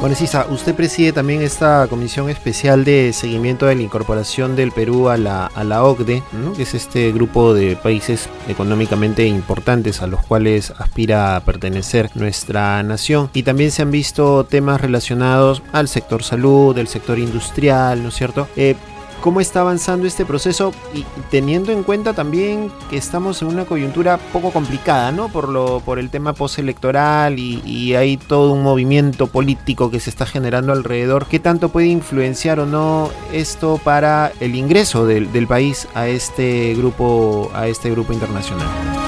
Bueno, 0.00 0.14
Cisa, 0.14 0.46
usted 0.48 0.76
preside 0.76 1.12
también 1.12 1.42
esta 1.42 1.88
comisión 1.88 2.30
especial 2.30 2.84
de 2.84 3.12
seguimiento 3.12 3.66
de 3.66 3.74
la 3.74 3.82
incorporación 3.82 4.54
del 4.54 4.70
Perú 4.70 5.08
a 5.08 5.16
la, 5.16 5.46
a 5.46 5.64
la 5.64 5.82
OCDE, 5.82 6.22
que 6.54 6.62
es 6.62 6.74
este 6.74 7.10
grupo 7.10 7.52
de 7.52 7.74
países 7.74 8.28
económicamente 8.46 9.26
importantes 9.26 10.00
a 10.00 10.06
los 10.06 10.24
cuales 10.24 10.72
aspira 10.78 11.34
a 11.34 11.40
pertenecer 11.40 12.10
nuestra 12.14 12.80
nación. 12.84 13.28
Y 13.34 13.42
también 13.42 13.72
se 13.72 13.82
han 13.82 13.90
visto 13.90 14.44
temas 14.44 14.80
relacionados 14.80 15.64
al 15.72 15.88
sector 15.88 16.22
salud, 16.22 16.76
del 16.76 16.86
sector 16.86 17.18
industrial, 17.18 18.00
¿no 18.00 18.10
es 18.10 18.14
cierto? 18.14 18.46
Eh, 18.54 18.76
cómo 19.20 19.40
está 19.40 19.60
avanzando 19.60 20.06
este 20.06 20.24
proceso 20.24 20.72
y 20.94 21.04
teniendo 21.30 21.72
en 21.72 21.82
cuenta 21.82 22.12
también 22.12 22.70
que 22.90 22.96
estamos 22.96 23.42
en 23.42 23.48
una 23.48 23.64
coyuntura 23.64 24.18
poco 24.32 24.50
complicada, 24.50 25.12
¿no? 25.12 25.28
Por, 25.28 25.48
lo, 25.48 25.80
por 25.80 25.98
el 25.98 26.10
tema 26.10 26.32
postelectoral 26.32 27.38
y, 27.38 27.58
hay 27.98 28.16
todo 28.16 28.52
un 28.52 28.62
movimiento 28.62 29.28
político 29.28 29.90
que 29.90 29.98
se 29.98 30.10
está 30.10 30.26
generando 30.26 30.72
alrededor. 30.72 31.26
¿Qué 31.26 31.40
tanto 31.40 31.70
puede 31.70 31.86
influenciar 31.86 32.60
o 32.60 32.66
no 32.66 33.10
esto 33.32 33.80
para 33.82 34.30
el 34.40 34.54
ingreso 34.54 35.06
del, 35.06 35.32
del 35.32 35.46
país 35.46 35.88
a 35.94 36.06
este 36.06 36.74
grupo, 36.74 37.50
a 37.54 37.66
este 37.66 37.90
grupo 37.90 38.12
internacional? 38.12 39.07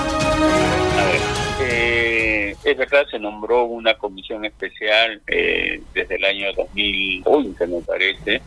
Es 2.70 2.76
verdad, 2.76 3.04
se 3.10 3.18
nombró 3.18 3.64
una 3.64 3.94
comisión 3.94 4.44
especial 4.44 5.20
eh, 5.26 5.80
desde 5.92 6.14
el 6.14 6.24
año 6.24 6.52
2011, 6.52 7.66
me 7.66 7.80
parece, 7.80 8.40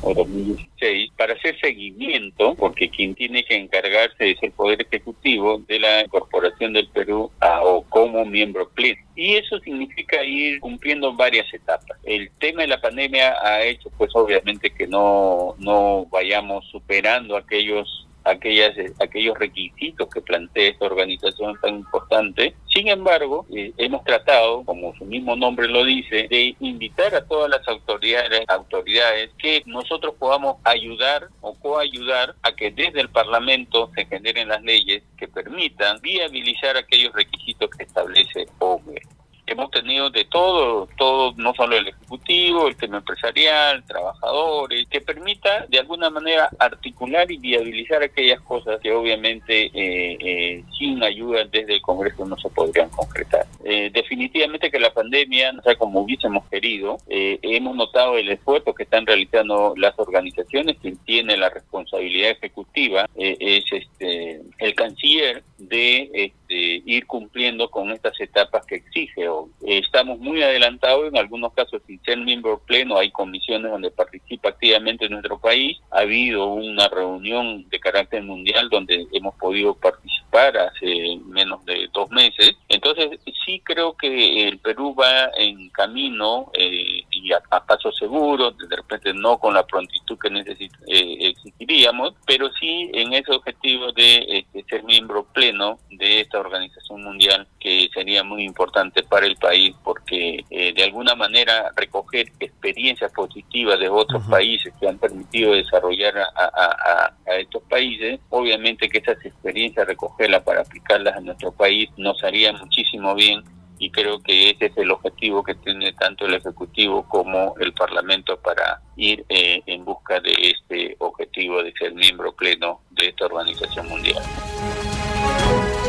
o 0.00 0.14
2016, 0.14 1.12
para 1.14 1.34
hacer 1.34 1.60
seguimiento, 1.60 2.54
porque 2.54 2.88
quien 2.88 3.14
tiene 3.14 3.44
que 3.44 3.54
encargarse 3.54 4.30
es 4.30 4.42
el 4.42 4.52
Poder 4.52 4.80
Ejecutivo 4.80 5.58
de 5.68 5.78
la 5.78 6.02
incorporación 6.02 6.72
del 6.72 6.88
Perú 6.88 7.30
a, 7.38 7.62
o 7.64 7.82
como 7.82 8.24
miembro 8.24 8.66
pleno. 8.70 9.02
Y 9.14 9.34
eso 9.34 9.58
significa 9.58 10.24
ir 10.24 10.58
cumpliendo 10.60 11.12
varias 11.12 11.52
etapas. 11.52 11.98
El 12.04 12.30
tema 12.38 12.62
de 12.62 12.68
la 12.68 12.80
pandemia 12.80 13.36
ha 13.42 13.62
hecho, 13.62 13.90
pues 13.98 14.10
obviamente, 14.14 14.70
que 14.70 14.86
no, 14.86 15.54
no 15.58 16.06
vayamos 16.10 16.66
superando 16.70 17.36
aquellos 17.36 18.05
aquellas, 18.26 18.76
eh, 18.76 18.92
aquellos 19.00 19.38
requisitos 19.38 20.08
que 20.08 20.20
plantea 20.20 20.70
esta 20.70 20.86
organización 20.86 21.58
tan 21.60 21.76
importante. 21.76 22.54
Sin 22.72 22.88
embargo, 22.88 23.46
eh, 23.54 23.72
hemos 23.78 24.04
tratado, 24.04 24.64
como 24.64 24.94
su 24.96 25.04
mismo 25.04 25.36
nombre 25.36 25.68
lo 25.68 25.84
dice, 25.84 26.26
de 26.28 26.54
invitar 26.60 27.14
a 27.14 27.24
todas 27.24 27.50
las 27.50 27.66
autoridades, 27.68 28.42
autoridades 28.48 29.30
que 29.38 29.62
nosotros 29.66 30.14
podamos 30.18 30.56
ayudar 30.64 31.28
o 31.40 31.54
coayudar 31.54 32.34
a 32.42 32.52
que 32.52 32.70
desde 32.70 33.00
el 33.00 33.08
Parlamento 33.08 33.90
se 33.94 34.04
generen 34.06 34.48
las 34.48 34.62
leyes 34.62 35.02
que 35.16 35.28
permitan 35.28 36.00
viabilizar 36.00 36.76
aquellos 36.76 37.12
requisitos 37.12 37.70
que 37.70 37.84
establece 37.84 38.46
OME 38.58 39.15
hemos 39.46 39.70
tenido 39.70 40.10
de 40.10 40.24
todo, 40.24 40.88
todo, 40.96 41.32
no 41.36 41.54
solo 41.54 41.76
el 41.76 41.88
ejecutivo, 41.88 42.66
el 42.66 42.76
tema 42.76 42.98
empresarial, 42.98 43.84
trabajadores, 43.84 44.86
que 44.88 45.00
permita 45.00 45.66
de 45.68 45.78
alguna 45.78 46.10
manera 46.10 46.48
articular 46.58 47.30
y 47.30 47.38
viabilizar 47.38 48.02
aquellas 48.02 48.40
cosas 48.40 48.80
que 48.80 48.92
obviamente 48.92 49.66
eh, 49.66 50.18
eh, 50.20 50.64
sin 50.78 51.02
ayuda 51.02 51.44
desde 51.44 51.74
el 51.74 51.82
Congreso 51.82 52.26
no 52.26 52.36
se 52.36 52.48
podrían 52.50 52.90
concretar. 52.90 53.46
Eh, 53.64 53.90
definitivamente 53.92 54.70
que 54.70 54.80
la 54.80 54.92
pandemia, 54.92 55.52
no 55.52 55.62
sea 55.62 55.76
como 55.76 56.00
hubiésemos 56.00 56.44
querido, 56.48 56.98
hemos 57.08 57.76
notado 57.76 58.16
el 58.16 58.28
esfuerzo 58.28 58.74
que 58.74 58.82
están 58.82 59.06
realizando 59.06 59.74
las 59.76 59.98
organizaciones, 59.98 60.76
quien 60.80 60.96
tiene 60.98 61.36
la 61.36 61.50
responsabilidad 61.50 62.30
ejecutiva 62.30 63.08
es 63.16 63.64
este 63.70 64.40
el 64.58 64.74
canciller 64.74 65.42
de 65.58 66.10
este, 66.12 66.82
ir 66.84 67.06
cumpliendo 67.06 67.70
con 67.70 67.90
estas 67.90 68.20
etapas 68.20 68.64
que 68.66 68.76
exige. 68.76 69.28
Estamos 69.62 70.18
muy 70.18 70.42
adelantados, 70.42 71.08
en 71.08 71.16
algunos 71.16 71.52
casos 71.52 71.82
sin 71.86 72.02
ser 72.02 72.18
miembro 72.18 72.58
pleno, 72.66 72.98
hay 72.98 73.10
comisiones 73.10 73.70
donde 73.70 73.90
participa 73.90 74.50
activamente 74.50 75.08
nuestro 75.08 75.38
país. 75.38 75.78
Ha 75.90 76.00
habido 76.00 76.46
una 76.46 76.88
reunión 76.88 77.68
de 77.68 77.80
carácter 77.80 78.22
mundial 78.22 78.68
donde 78.70 79.06
hemos 79.12 79.34
podido 79.36 79.74
participar 79.74 80.56
hace 80.56 81.18
menos 81.26 81.64
de 81.64 81.88
dos 81.92 82.10
meses. 82.10 82.56
Entonces, 82.68 83.18
sí 83.44 83.60
creo 83.64 83.96
que 83.96 84.48
el 84.48 84.58
Perú 84.58 84.94
va 84.94 85.30
en 85.36 85.70
camino 85.70 86.50
eh, 86.54 87.04
y 87.22 87.32
a, 87.32 87.40
paso 87.40 87.90
seguro, 87.92 88.50
de 88.50 88.76
repente 88.76 89.12
no 89.14 89.38
con 89.38 89.54
la 89.54 89.66
prontitud 89.66 90.18
que 90.18 90.30
necesitaríamos 90.30 90.86
eh, 90.88 91.28
exigiríamos, 91.28 92.14
pero 92.26 92.50
sí 92.52 92.90
en 92.92 93.12
ese 93.12 93.32
objetivo 93.32 93.92
de 93.92 94.24
este, 94.38 94.64
ser 94.68 94.84
miembro 94.84 95.24
pleno 95.32 95.78
de 95.90 96.20
esta 96.20 96.40
organización 96.40 97.02
mundial 97.02 97.46
que 97.58 97.88
sería 97.92 98.22
muy 98.22 98.44
importante 98.44 99.02
para 99.02 99.26
el 99.26 99.36
país 99.36 99.74
porque 99.82 100.44
eh, 100.50 100.72
de 100.72 100.84
alguna 100.84 101.14
manera 101.14 101.70
recoger 101.76 102.30
experiencias 102.38 103.12
positivas 103.12 103.78
de 103.78 103.88
otros 103.88 104.22
países 104.28 104.72
que 104.78 104.88
han 104.88 104.98
permitido 104.98 105.52
desarrollar 105.52 106.14
a, 106.18 107.12
estos 107.38 107.62
países, 107.64 108.20
obviamente 108.30 108.88
que 108.88 108.98
esas 108.98 109.22
experiencias 109.24 109.86
recogerlas 109.86 110.42
para 110.42 110.62
aplicarlas 110.62 111.16
a 111.16 111.20
nuestro 111.20 111.52
país 111.52 111.90
nos 111.96 112.22
haría 112.24 112.52
muchísimo 112.52 113.14
bien 113.14 113.42
y 113.78 113.90
creo 113.90 114.20
que 114.20 114.50
ese 114.50 114.66
es 114.66 114.76
el 114.76 114.90
objetivo 114.90 115.42
que 115.42 115.54
tiene 115.56 115.92
tanto 115.92 116.26
el 116.26 116.34
Ejecutivo 116.34 117.06
como 117.08 117.54
el 117.60 117.72
Parlamento 117.72 118.38
para 118.38 118.80
ir 118.96 119.24
eh, 119.28 119.62
en 119.66 119.84
busca 119.84 120.20
de 120.20 120.32
este 120.32 120.96
objetivo 120.98 121.62
de 121.62 121.72
ser 121.72 121.94
miembro 121.94 122.32
pleno 122.32 122.80
de 122.90 123.08
esta 123.08 123.26
organización 123.26 123.88
mundial. 123.88 124.22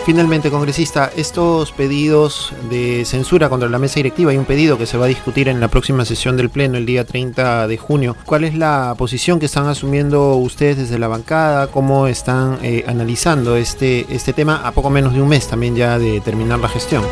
Finalmente, 0.08 0.50
congresista, 0.50 1.12
estos 1.18 1.74
pedidos 1.74 2.54
de 2.70 3.04
censura 3.04 3.50
contra 3.50 3.68
la 3.68 3.78
mesa 3.78 3.96
directiva, 3.96 4.32
hay 4.32 4.38
un 4.38 4.46
pedido 4.46 4.78
que 4.78 4.86
se 4.86 4.98
va 4.98 5.04
a 5.04 5.10
discutir 5.10 5.50
en 5.50 5.60
la 5.60 5.68
próxima 5.68 6.06
sesión 6.06 6.38
del 6.38 6.50
Pleno 6.50 6.78
el 6.78 6.86
día 6.86 7.04
30 7.04 7.68
de 7.68 7.78
junio. 7.78 8.16
¿Cuál 8.26 8.46
es 8.46 8.56
la 8.56 8.96
posición 8.98 9.38
que 9.38 9.48
están 9.48 9.68
asumiendo 9.68 10.36
ustedes 10.36 10.78
desde 10.78 10.98
la 10.98 11.10
bancada? 11.10 11.68
¿Cómo 11.68 12.08
están 12.08 12.58
eh, 12.64 12.86
analizando 12.88 13.58
este, 13.58 14.06
este 14.10 14.32
tema 14.32 14.66
a 14.66 14.72
poco 14.72 14.90
menos 14.90 15.14
de 15.14 15.22
un 15.22 15.28
mes 15.28 15.46
también 15.46 15.76
ya 15.76 16.00
de 16.00 16.22
terminar 16.22 16.60
la 16.60 16.70
gestión? 16.70 17.04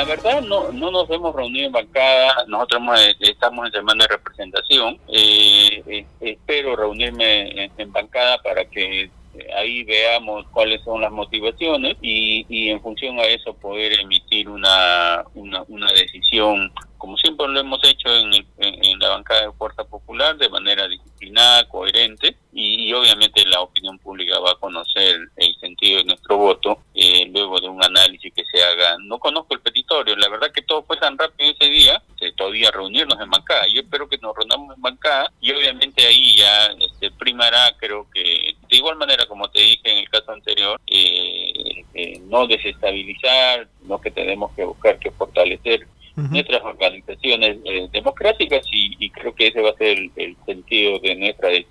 La 0.00 0.06
verdad 0.06 0.40
no, 0.40 0.72
no 0.72 0.90
nos 0.90 1.10
hemos 1.10 1.34
reunido 1.34 1.66
en 1.66 1.72
bancada, 1.72 2.46
nosotros 2.48 2.80
estamos 3.20 3.66
en 3.66 3.72
semana 3.72 4.04
de 4.04 4.16
representación, 4.16 4.98
eh, 5.08 5.82
eh, 5.86 6.06
espero 6.22 6.74
reunirme 6.74 7.70
en, 7.76 7.92
bancada 7.92 8.38
para 8.38 8.64
que 8.64 9.10
ahí 9.54 9.84
veamos 9.84 10.46
cuáles 10.52 10.82
son 10.84 11.02
las 11.02 11.12
motivaciones 11.12 11.96
y, 12.00 12.46
y 12.48 12.70
en 12.70 12.80
función 12.80 13.18
a 13.18 13.24
eso 13.24 13.52
poder 13.52 14.00
emitir 14.00 14.48
una, 14.48 15.22
una, 15.34 15.64
una 15.68 15.92
decisión, 15.92 16.72
como 16.96 17.18
siempre 17.18 17.46
lo 17.48 17.60
hemos 17.60 17.80
hecho 17.84 18.08
en, 18.08 18.32
en, 18.58 18.98
la 19.00 19.10
bancada 19.10 19.42
de 19.42 19.52
Fuerza 19.52 19.84
Popular, 19.84 20.34
de 20.38 20.48
manera 20.48 20.88
disciplinada, 20.88 21.68
coherente, 21.68 22.36
y, 22.54 22.90
obviamente 22.94 23.44
la 23.44 23.60
opinión 23.60 23.98
pública 23.98 24.38
va 24.38 24.52
a 24.52 24.60
conocer 24.60 25.16
el 25.36 25.59
sentido 25.80 25.98
de 25.98 26.04
nuestro 26.04 26.36
voto 26.36 26.78
eh, 26.94 27.28
luego 27.32 27.60
de 27.60 27.68
un 27.68 27.82
análisis 27.82 28.32
que 28.34 28.44
se 28.44 28.62
haga. 28.62 28.96
No 29.04 29.18
conozco 29.18 29.54
el 29.54 29.60
petitorio, 29.60 30.14
la 30.16 30.28
verdad 30.28 30.52
que 30.52 30.62
todo 30.62 30.82
fue 30.82 30.96
tan 30.98 31.16
rápido 31.16 31.50
ese 31.50 31.70
día, 31.70 32.02
todavía 32.36 32.70
reunirnos 32.70 33.20
en 33.20 33.30
bancada. 33.30 33.66
Yo 33.72 33.80
espero 33.80 34.08
que 34.08 34.18
nos 34.18 34.36
reunamos 34.36 34.76
en 34.76 34.82
bancada 34.82 35.32
y 35.40 35.52
obviamente 35.52 36.06
ahí 36.06 36.36
ya 36.36 36.66
este, 36.78 37.10
primará, 37.12 37.74
creo 37.78 38.06
que 38.12 38.54
de 38.68 38.76
igual 38.76 38.96
manera 38.96 39.26
como 39.26 39.48
te 39.50 39.60
dije 39.60 39.80
en 39.84 39.98
el 39.98 40.10
caso 40.10 40.32
anterior, 40.32 40.80
eh, 40.86 41.84
eh, 41.94 42.20
no 42.24 42.46
desestabilizar, 42.46 43.68
lo 43.86 44.00
que 44.00 44.10
tenemos 44.10 44.52
que 44.54 44.64
buscar 44.64 44.98
que 44.98 45.10
fortalecer 45.10 45.86
nuestras 46.28 46.62
organizaciones 46.62 47.56
eh, 47.64 47.88
democráticas 47.92 48.66
y, 48.70 49.10
creo 49.10 49.34
que 49.34 49.48
ese 49.48 49.60
va 49.62 49.70
a 49.70 49.76
ser 49.76 49.98
el, 50.16 50.36
sentido 50.44 50.98
de 50.98 51.14
nuestra 51.14 51.48
decisión 51.48 51.69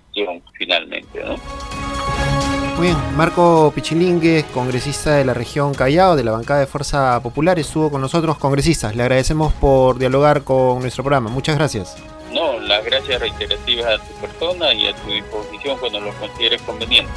Marco 3.20 3.70
Pichilingue, 3.74 4.46
congresista 4.54 5.16
de 5.16 5.26
la 5.26 5.34
región 5.34 5.74
Callao, 5.74 6.16
de 6.16 6.24
la 6.24 6.30
bancada 6.30 6.60
de 6.60 6.66
Fuerza 6.66 7.20
Popular, 7.22 7.58
estuvo 7.58 7.90
con 7.90 8.00
nosotros, 8.00 8.38
congresistas. 8.38 8.96
Le 8.96 9.02
agradecemos 9.02 9.52
por 9.52 9.98
dialogar 9.98 10.42
con 10.42 10.80
nuestro 10.80 11.04
programa. 11.04 11.28
Muchas 11.28 11.56
gracias. 11.56 11.98
No, 12.32 12.58
las 12.60 12.82
gracias 12.82 13.20
reiterativas 13.20 14.00
a 14.00 14.02
tu 14.02 14.14
persona 14.22 14.72
y 14.72 14.86
a 14.86 14.96
tu 14.96 15.10
disposición 15.10 15.76
cuando 15.76 16.00
lo 16.00 16.14
consideres 16.14 16.62
conveniente. 16.62 17.12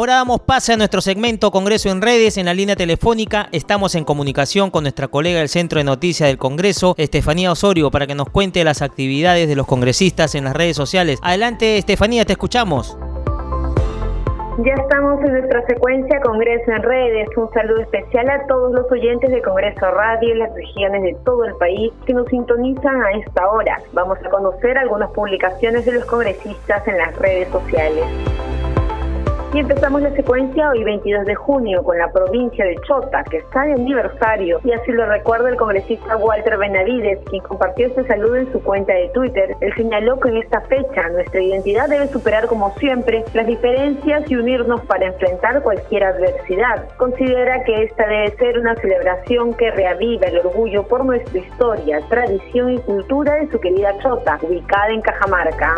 Ahora 0.00 0.14
damos 0.14 0.40
pase 0.40 0.72
a 0.72 0.78
nuestro 0.78 1.02
segmento 1.02 1.50
Congreso 1.50 1.90
en 1.90 2.00
redes. 2.00 2.38
En 2.38 2.46
la 2.46 2.54
línea 2.54 2.74
telefónica 2.74 3.50
estamos 3.52 3.94
en 3.94 4.04
comunicación 4.04 4.70
con 4.70 4.84
nuestra 4.84 5.08
colega 5.08 5.40
del 5.40 5.50
Centro 5.50 5.78
de 5.78 5.84
Noticias 5.84 6.26
del 6.26 6.38
Congreso, 6.38 6.94
Estefanía 6.96 7.52
Osorio, 7.52 7.90
para 7.90 8.06
que 8.06 8.14
nos 8.14 8.30
cuente 8.30 8.64
las 8.64 8.80
actividades 8.80 9.46
de 9.46 9.56
los 9.56 9.66
congresistas 9.66 10.34
en 10.34 10.44
las 10.44 10.56
redes 10.56 10.74
sociales. 10.74 11.18
Adelante, 11.22 11.76
Estefanía, 11.76 12.24
te 12.24 12.32
escuchamos. 12.32 12.96
Ya 14.64 14.72
estamos 14.72 15.22
en 15.22 15.32
nuestra 15.32 15.66
secuencia 15.66 16.18
Congreso 16.22 16.72
en 16.72 16.82
redes. 16.82 17.28
Un 17.36 17.50
saludo 17.52 17.82
especial 17.82 18.30
a 18.30 18.46
todos 18.46 18.72
los 18.72 18.90
oyentes 18.90 19.30
de 19.30 19.42
Congreso 19.42 19.90
Radio 19.90 20.32
en 20.32 20.38
las 20.38 20.54
regiones 20.54 21.02
de 21.02 21.14
todo 21.26 21.44
el 21.44 21.54
país 21.56 21.92
que 22.06 22.14
nos 22.14 22.26
sintonizan 22.28 23.02
a 23.02 23.12
esta 23.18 23.50
hora. 23.50 23.82
Vamos 23.92 24.16
a 24.24 24.30
conocer 24.30 24.78
algunas 24.78 25.10
publicaciones 25.10 25.84
de 25.84 25.92
los 25.92 26.06
congresistas 26.06 26.88
en 26.88 26.96
las 26.96 27.14
redes 27.18 27.48
sociales. 27.48 28.06
Y 29.52 29.58
empezamos 29.58 30.00
la 30.00 30.12
secuencia 30.12 30.70
hoy 30.70 30.84
22 30.84 31.26
de 31.26 31.34
junio 31.34 31.82
con 31.82 31.98
la 31.98 32.12
provincia 32.12 32.64
de 32.64 32.76
Chota, 32.86 33.24
que 33.24 33.38
está 33.38 33.62
de 33.62 33.72
aniversario, 33.72 34.60
y 34.62 34.70
así 34.70 34.92
lo 34.92 35.04
recuerda 35.06 35.48
el 35.48 35.56
congresista 35.56 36.16
Walter 36.16 36.56
Benavides, 36.56 37.18
quien 37.28 37.42
compartió 37.42 37.88
este 37.88 38.06
saludo 38.06 38.36
en 38.36 38.52
su 38.52 38.62
cuenta 38.62 38.92
de 38.92 39.08
Twitter. 39.08 39.56
Él 39.60 39.74
señaló 39.74 40.20
que 40.20 40.28
en 40.28 40.36
esta 40.36 40.60
fecha 40.60 41.08
nuestra 41.08 41.42
identidad 41.42 41.88
debe 41.88 42.06
superar 42.06 42.46
como 42.46 42.72
siempre 42.76 43.24
las 43.34 43.48
diferencias 43.48 44.30
y 44.30 44.36
unirnos 44.36 44.82
para 44.82 45.06
enfrentar 45.06 45.60
cualquier 45.62 46.04
adversidad. 46.04 46.88
Considera 46.96 47.64
que 47.64 47.82
esta 47.82 48.06
debe 48.06 48.30
ser 48.36 48.56
una 48.56 48.76
celebración 48.76 49.54
que 49.54 49.72
reaviva 49.72 50.28
el 50.28 50.38
orgullo 50.38 50.84
por 50.84 51.04
nuestra 51.04 51.40
historia, 51.40 52.00
tradición 52.08 52.74
y 52.74 52.78
cultura 52.78 53.34
de 53.34 53.48
su 53.50 53.58
querida 53.58 53.98
Chota, 53.98 54.38
ubicada 54.42 54.90
en 54.90 55.00
Cajamarca. 55.00 55.74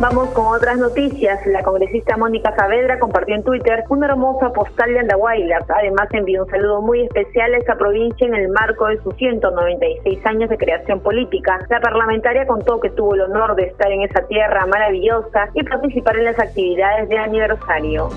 Vamos 0.00 0.28
con 0.30 0.46
otras 0.46 0.76
noticias. 0.76 1.46
La 1.46 1.62
congresista 1.62 2.16
Mónica 2.16 2.52
Saavedra 2.56 2.98
compartió 2.98 3.36
en 3.36 3.44
Twitter 3.44 3.84
una 3.88 4.06
hermosa 4.06 4.52
postal 4.52 4.92
de 4.92 4.98
Andahuaylas. 4.98 5.62
Además, 5.70 6.08
envió 6.10 6.42
un 6.42 6.50
saludo 6.50 6.82
muy 6.82 7.02
especial 7.02 7.54
a 7.54 7.58
esta 7.58 7.76
provincia 7.76 8.26
en 8.26 8.34
el 8.34 8.48
marco 8.48 8.88
de 8.88 9.00
sus 9.02 9.14
196 9.14 10.26
años 10.26 10.50
de 10.50 10.58
creación 10.58 10.98
política. 10.98 11.60
La 11.70 11.80
parlamentaria 11.80 12.44
contó 12.44 12.80
que 12.80 12.90
tuvo 12.90 13.14
el 13.14 13.20
honor 13.20 13.54
de 13.54 13.66
estar 13.66 13.90
en 13.92 14.02
esa 14.02 14.26
tierra 14.26 14.66
maravillosa 14.66 15.48
y 15.54 15.62
participar 15.62 16.16
en 16.16 16.24
las 16.24 16.40
actividades 16.40 17.08
de 17.08 17.16
aniversario. 17.16 18.08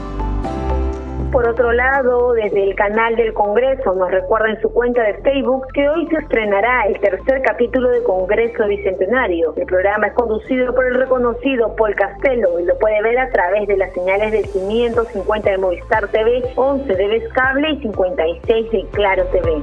Por 1.31 1.47
otro 1.47 1.73
lado, 1.73 2.33
desde 2.33 2.63
el 2.63 2.75
canal 2.75 3.15
del 3.17 3.33
Congreso 3.33 3.93
nos 3.93 4.09
recuerda 4.09 4.49
en 4.49 4.61
su 4.61 4.71
cuenta 4.71 5.03
de 5.03 5.15
Facebook 5.15 5.67
que 5.73 5.87
hoy 5.89 6.07
se 6.07 6.17
estrenará 6.17 6.87
el 6.87 6.97
tercer 6.99 7.41
capítulo 7.41 7.89
de 7.89 8.01
Congreso 8.03 8.65
Bicentenario. 8.65 9.53
El 9.57 9.65
programa 9.65 10.07
es 10.07 10.13
conducido 10.13 10.73
por 10.73 10.85
el 10.85 10.95
reconocido 10.95 11.75
Paul 11.75 11.95
Castelo 11.95 12.59
y 12.61 12.65
lo 12.65 12.77
puede 12.79 13.01
ver 13.01 13.19
a 13.19 13.29
través 13.29 13.67
de 13.67 13.75
las 13.75 13.93
señales 13.93 14.31
del 14.31 14.49
550 14.49 15.51
de 15.51 15.57
Movistar 15.57 16.07
TV, 16.07 16.43
11 16.55 16.95
de 16.95 17.07
Vescable 17.07 17.71
y 17.71 17.81
56 17.81 18.71
de 18.71 18.85
Claro 18.93 19.25
TV. 19.25 19.61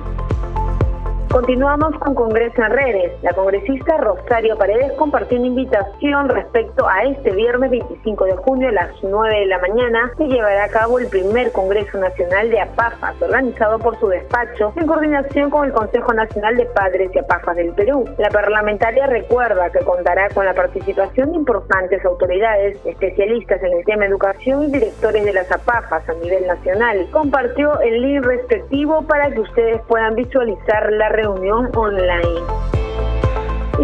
Continuamos 1.34 1.98
con 1.98 2.14
Congreso 2.14 2.62
en 2.62 2.70
Redes. 2.70 3.12
La 3.22 3.32
congresista 3.32 3.96
Rosario 3.96 4.56
Paredes 4.56 4.92
compartió 4.92 5.36
una 5.36 5.48
invitación 5.48 6.28
respecto 6.28 6.88
a 6.88 7.02
este 7.02 7.32
viernes 7.32 7.72
25 7.72 8.24
de 8.24 8.36
junio 8.36 8.68
a 8.68 8.72
las 8.72 8.90
9 9.02 9.40
de 9.40 9.46
la 9.46 9.58
mañana 9.58 10.12
que 10.16 10.28
llevará 10.28 10.62
a 10.62 10.68
cabo 10.68 11.00
el 11.00 11.08
primer 11.08 11.50
Congreso 11.50 11.98
Nacional 11.98 12.50
de 12.50 12.60
APAFAS, 12.60 13.20
organizado 13.20 13.80
por 13.80 13.98
su 13.98 14.06
despacho 14.06 14.72
en 14.76 14.86
coordinación 14.86 15.50
con 15.50 15.66
el 15.66 15.72
Consejo 15.72 16.14
Nacional 16.14 16.56
de 16.56 16.66
Padres 16.66 17.10
y 17.12 17.18
APAFAS 17.18 17.56
del 17.56 17.72
Perú. 17.72 18.04
La 18.16 18.28
parlamentaria 18.28 19.08
recuerda 19.08 19.70
que 19.70 19.80
contará 19.80 20.28
con 20.28 20.46
la 20.46 20.54
participación 20.54 21.32
de 21.32 21.38
importantes 21.38 22.04
autoridades, 22.04 22.78
especialistas 22.86 23.60
en 23.60 23.72
el 23.72 23.84
tema 23.84 24.06
educación 24.06 24.62
y 24.62 24.70
directores 24.70 25.24
de 25.24 25.32
las 25.32 25.50
APAFAS 25.50 26.08
a 26.08 26.14
nivel 26.14 26.46
nacional. 26.46 27.08
Compartió 27.10 27.80
el 27.80 28.02
link 28.02 28.24
respectivo 28.24 29.02
para 29.02 29.32
que 29.32 29.40
ustedes 29.40 29.80
puedan 29.88 30.14
visualizar 30.14 30.92
la 30.92 31.08
reunión 31.08 31.23
reunión 31.24 31.70
online. 31.74 32.73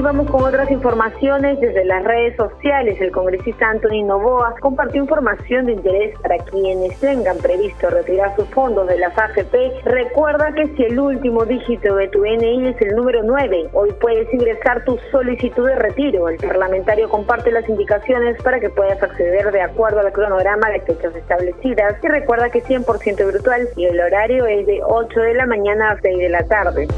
Y 0.01 0.03
vamos 0.03 0.31
con 0.31 0.45
otras 0.45 0.71
informaciones 0.71 1.61
desde 1.61 1.85
las 1.85 2.03
redes 2.03 2.35
sociales. 2.35 2.99
El 3.03 3.11
congresista 3.11 3.69
Anthony 3.69 4.03
Novoa 4.03 4.55
compartió 4.59 5.03
información 5.03 5.67
de 5.67 5.73
interés 5.73 6.19
para 6.21 6.39
quienes 6.39 6.99
tengan 7.01 7.37
previsto 7.37 7.91
retirar 7.91 8.35
sus 8.35 8.49
fondos 8.49 8.89
de 8.89 8.97
las 8.97 9.13
AFP. 9.19 9.83
Recuerda 9.85 10.55
que 10.55 10.69
si 10.69 10.85
el 10.85 10.99
último 10.99 11.45
dígito 11.45 11.97
de 11.97 12.09
tu 12.09 12.25
NI 12.25 12.69
es 12.69 12.81
el 12.81 12.97
número 12.97 13.23
9, 13.25 13.69
hoy 13.75 13.93
puedes 14.01 14.33
ingresar 14.33 14.87
tu 14.87 14.99
solicitud 15.11 15.67
de 15.67 15.77
retiro. 15.77 16.31
El 16.31 16.39
parlamentario 16.39 17.11
comparte 17.11 17.53
las 17.53 17.69
indicaciones 17.69 18.43
para 18.43 18.59
que 18.59 18.71
puedas 18.71 19.03
acceder 19.03 19.53
de 19.53 19.61
acuerdo 19.61 20.01
al 20.01 20.11
cronograma 20.13 20.71
de 20.71 20.81
fechas 20.81 21.15
establecidas. 21.15 22.03
Y 22.03 22.09
recuerda 22.09 22.49
que 22.49 22.61
es 22.61 22.65
100% 22.65 23.31
virtual 23.31 23.69
y 23.77 23.85
el 23.85 24.01
horario 24.01 24.47
es 24.47 24.67
de 24.67 24.81
8 24.83 25.21
de 25.21 25.35
la 25.35 25.45
mañana 25.45 25.91
a 25.91 26.01
6 26.01 26.17
de 26.17 26.29
la 26.31 26.43
tarde. 26.45 26.89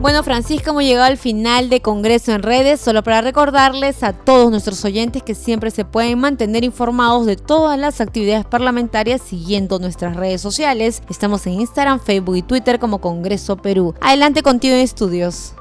Bueno, 0.00 0.22
Francisca, 0.22 0.70
hemos 0.70 0.84
llegado 0.84 1.06
al 1.06 1.16
final 1.16 1.68
de 1.70 1.82
Congreso 1.82 2.30
en 2.30 2.44
redes, 2.44 2.80
solo 2.80 3.02
para 3.02 3.20
recordarles 3.20 4.04
a 4.04 4.12
todos 4.12 4.48
nuestros 4.48 4.84
oyentes 4.84 5.24
que 5.24 5.34
siempre 5.34 5.72
se 5.72 5.84
pueden 5.84 6.20
mantener 6.20 6.62
informados 6.62 7.26
de 7.26 7.34
todas 7.34 7.76
las 7.76 8.00
actividades 8.00 8.46
parlamentarias 8.46 9.20
siguiendo 9.20 9.80
nuestras 9.80 10.14
redes 10.14 10.40
sociales. 10.40 11.02
Estamos 11.10 11.44
en 11.48 11.54
Instagram, 11.54 11.98
Facebook 11.98 12.36
y 12.36 12.42
Twitter 12.42 12.78
como 12.78 13.00
Congreso 13.00 13.56
Perú. 13.56 13.92
Adelante 14.00 14.42
contigo 14.42 14.76
en 14.76 14.82
estudios. 14.82 15.54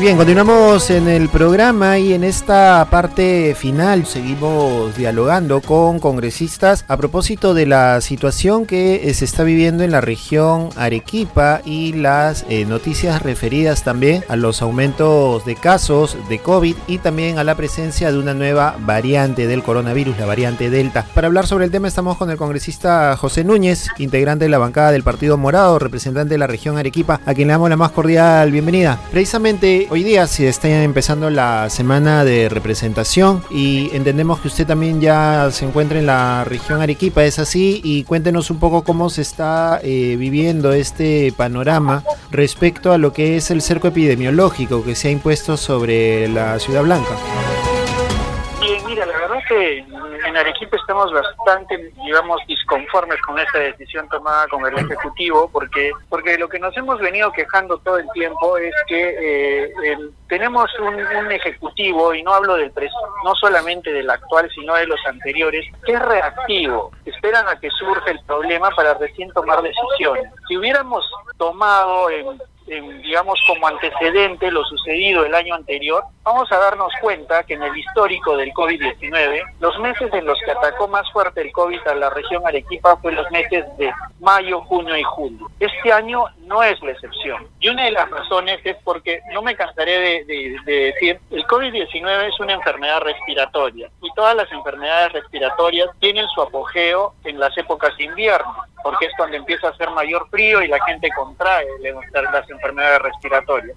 Bien, 0.00 0.16
continuamos 0.16 0.88
en 0.88 1.08
el 1.08 1.28
programa 1.28 1.98
y 1.98 2.14
en 2.14 2.24
esta 2.24 2.88
parte 2.90 3.54
final 3.54 4.06
seguimos 4.06 4.96
dialogando 4.96 5.60
con 5.60 6.00
congresistas 6.00 6.86
a 6.88 6.96
propósito 6.96 7.52
de 7.52 7.66
la 7.66 8.00
situación 8.00 8.64
que 8.64 9.12
se 9.12 9.26
está 9.26 9.44
viviendo 9.44 9.84
en 9.84 9.90
la 9.90 10.00
región 10.00 10.70
Arequipa 10.76 11.60
y 11.66 11.92
las 11.92 12.46
eh, 12.48 12.64
noticias 12.64 13.20
referidas 13.20 13.84
también 13.84 14.24
a 14.28 14.36
los 14.36 14.62
aumentos 14.62 15.44
de 15.44 15.54
casos 15.54 16.16
de 16.30 16.38
COVID 16.38 16.76
y 16.86 16.96
también 16.96 17.38
a 17.38 17.44
la 17.44 17.54
presencia 17.54 18.10
de 18.10 18.18
una 18.18 18.32
nueva 18.32 18.76
variante 18.80 19.46
del 19.46 19.62
coronavirus, 19.62 20.18
la 20.18 20.24
variante 20.24 20.70
Delta. 20.70 21.04
Para 21.12 21.26
hablar 21.26 21.46
sobre 21.46 21.66
el 21.66 21.70
tema 21.70 21.88
estamos 21.88 22.16
con 22.16 22.30
el 22.30 22.38
congresista 22.38 23.18
José 23.18 23.44
Núñez, 23.44 23.88
integrante 23.98 24.46
de 24.46 24.50
la 24.50 24.56
bancada 24.56 24.92
del 24.92 25.02
Partido 25.02 25.36
Morado, 25.36 25.78
representante 25.78 26.32
de 26.32 26.38
la 26.38 26.46
región 26.46 26.78
Arequipa, 26.78 27.20
a 27.26 27.34
quien 27.34 27.48
le 27.48 27.52
damos 27.52 27.68
la 27.68 27.76
más 27.76 27.90
cordial 27.90 28.50
bienvenida. 28.50 28.98
Precisamente 29.10 29.88
hoy 29.90 30.04
día 30.04 30.26
se 30.28 30.48
está 30.48 30.82
empezando 30.82 31.28
la 31.30 31.68
semana 31.68 32.24
de 32.24 32.48
representación 32.48 33.42
y 33.50 33.90
entendemos 33.94 34.40
que 34.40 34.48
usted 34.48 34.66
también 34.66 35.00
ya 35.00 35.50
se 35.50 35.64
encuentra 35.64 35.98
en 35.98 36.06
la 36.06 36.44
región 36.44 36.80
Arequipa, 36.80 37.24
¿es 37.24 37.38
así? 37.38 37.80
Y 37.84 38.04
cuéntenos 38.04 38.50
un 38.50 38.58
poco 38.58 38.82
cómo 38.82 39.10
se 39.10 39.22
está 39.22 39.80
eh, 39.82 40.16
viviendo 40.18 40.72
este 40.72 41.32
panorama 41.36 42.04
respecto 42.30 42.92
a 42.92 42.98
lo 42.98 43.12
que 43.12 43.36
es 43.36 43.50
el 43.50 43.60
cerco 43.60 43.88
epidemiológico 43.88 44.84
que 44.84 44.94
se 44.94 45.08
ha 45.08 45.10
impuesto 45.10 45.56
sobre 45.56 46.28
la 46.28 46.58
Ciudad 46.60 46.82
Blanca. 46.82 47.16
Que 49.50 49.78
en 49.78 50.36
Arequipa 50.36 50.76
estamos 50.76 51.12
bastante, 51.12 51.92
digamos, 52.04 52.40
disconformes 52.46 53.20
con 53.22 53.36
esta 53.36 53.58
decisión 53.58 54.08
tomada 54.08 54.46
con 54.46 54.64
el 54.64 54.78
Ejecutivo, 54.78 55.50
porque, 55.52 55.90
porque 56.08 56.38
lo 56.38 56.48
que 56.48 56.60
nos 56.60 56.76
hemos 56.76 57.00
venido 57.00 57.32
quejando 57.32 57.78
todo 57.78 57.98
el 57.98 58.06
tiempo 58.14 58.56
es 58.58 58.72
que 58.86 59.64
eh, 59.64 59.98
tenemos 60.28 60.70
un, 60.78 61.32
Ejecutivo, 61.32 62.14
y 62.14 62.22
no 62.22 62.32
hablo 62.32 62.56
del 62.56 62.72
no 63.24 63.34
solamente 63.34 63.92
del 63.92 64.08
actual, 64.08 64.48
sino 64.54 64.74
de 64.74 64.86
los 64.86 65.00
anteriores, 65.06 65.66
que 65.84 65.92
es 65.92 66.00
reactivo. 66.00 66.92
Esperan 67.04 67.48
a 67.48 67.58
que 67.58 67.70
surja 67.70 68.10
el 68.10 68.20
problema 68.26 68.70
para 68.70 68.94
recién 68.94 69.32
tomar 69.32 69.62
decisiones. 69.62 70.32
Si 70.48 70.56
hubiéramos 70.56 71.04
tomado 71.38 72.10
en 72.10 72.40
digamos, 73.02 73.40
como 73.46 73.66
antecedente 73.66 74.50
lo 74.50 74.64
sucedido 74.64 75.24
el 75.24 75.34
año 75.34 75.54
anterior, 75.54 76.04
vamos 76.22 76.50
a 76.52 76.58
darnos 76.58 76.92
cuenta 77.00 77.42
que 77.44 77.54
en 77.54 77.62
el 77.62 77.76
histórico 77.76 78.36
del 78.36 78.52
COVID-19, 78.52 79.42
los 79.60 79.78
meses 79.80 80.12
en 80.12 80.26
los 80.26 80.38
que 80.44 80.50
atacó 80.50 80.88
más 80.88 81.10
fuerte 81.12 81.40
el 81.40 81.52
COVID 81.52 81.86
a 81.86 81.94
la 81.94 82.10
región 82.10 82.46
Arequipa 82.46 82.96
fue 82.96 83.12
los 83.12 83.30
meses 83.30 83.64
de 83.78 83.90
mayo, 84.20 84.60
junio 84.62 84.96
y 84.96 85.02
julio. 85.02 85.50
Este 85.58 85.92
año 85.92 86.24
no 86.40 86.62
es 86.62 86.80
la 86.82 86.92
excepción. 86.92 87.46
Y 87.60 87.68
una 87.68 87.84
de 87.84 87.92
las 87.92 88.10
razones 88.10 88.60
es 88.64 88.76
porque, 88.84 89.20
no 89.32 89.42
me 89.42 89.54
cansaré 89.54 90.24
de, 90.24 90.56
de 90.64 90.72
decir, 90.92 91.20
el 91.30 91.44
COVID-19 91.46 92.28
es 92.28 92.40
una 92.40 92.54
enfermedad 92.54 93.00
respiratoria 93.00 93.88
y 94.02 94.12
todas 94.14 94.36
las 94.36 94.50
enfermedades 94.52 95.12
respiratorias 95.12 95.88
tienen 96.00 96.26
su 96.28 96.42
apogeo 96.42 97.14
en 97.24 97.38
las 97.38 97.56
épocas 97.56 97.96
de 97.96 98.04
invierno 98.04 98.54
porque 98.82 99.06
es 99.06 99.12
cuando 99.16 99.36
empieza 99.36 99.68
a 99.68 99.70
hacer 99.70 99.90
mayor 99.90 100.28
frío 100.30 100.62
y 100.62 100.68
la 100.68 100.82
gente 100.84 101.08
contrae 101.16 101.66
las 102.32 102.50
enfermedades 102.50 103.02
respiratorias. 103.02 103.76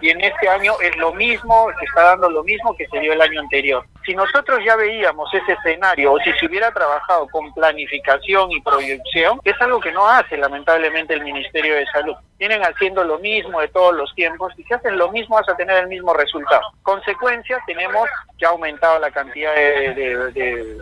Y 0.00 0.10
en 0.10 0.20
este 0.20 0.48
año 0.48 0.74
es 0.80 0.96
lo 0.96 1.12
mismo, 1.14 1.68
está 1.86 2.02
dando 2.02 2.30
lo 2.30 2.44
mismo 2.44 2.76
que 2.76 2.86
se 2.88 3.00
dio 3.00 3.12
el 3.12 3.20
año 3.20 3.40
anterior. 3.40 3.84
Si 4.04 4.14
nosotros 4.14 4.60
ya 4.64 4.76
veíamos 4.76 5.32
ese 5.34 5.52
escenario 5.52 6.12
o 6.12 6.18
si 6.20 6.32
se 6.34 6.46
hubiera 6.46 6.70
trabajado 6.70 7.26
con 7.28 7.52
planificación 7.54 8.52
y 8.52 8.60
proyección, 8.60 9.40
es 9.44 9.60
algo 9.60 9.80
que 9.80 9.92
no 9.92 10.06
hace 10.08 10.36
lamentablemente 10.36 11.14
el 11.14 11.24
Ministerio 11.24 11.74
de 11.74 11.86
Salud. 11.86 12.14
Vienen 12.38 12.62
haciendo 12.62 13.02
lo 13.02 13.18
mismo 13.18 13.60
de 13.60 13.68
todos 13.68 13.94
los 13.94 14.14
tiempos 14.14 14.52
y 14.56 14.62
si 14.62 14.74
hacen 14.74 14.96
lo 14.98 15.10
mismo 15.10 15.36
vas 15.36 15.48
a 15.48 15.56
tener 15.56 15.78
el 15.78 15.88
mismo 15.88 16.14
resultado. 16.14 16.62
Consecuencia, 16.82 17.58
tenemos 17.66 18.08
que 18.38 18.46
ha 18.46 18.50
aumentado 18.50 18.98
la 18.98 19.10
cantidad 19.10 19.54
de, 19.54 19.94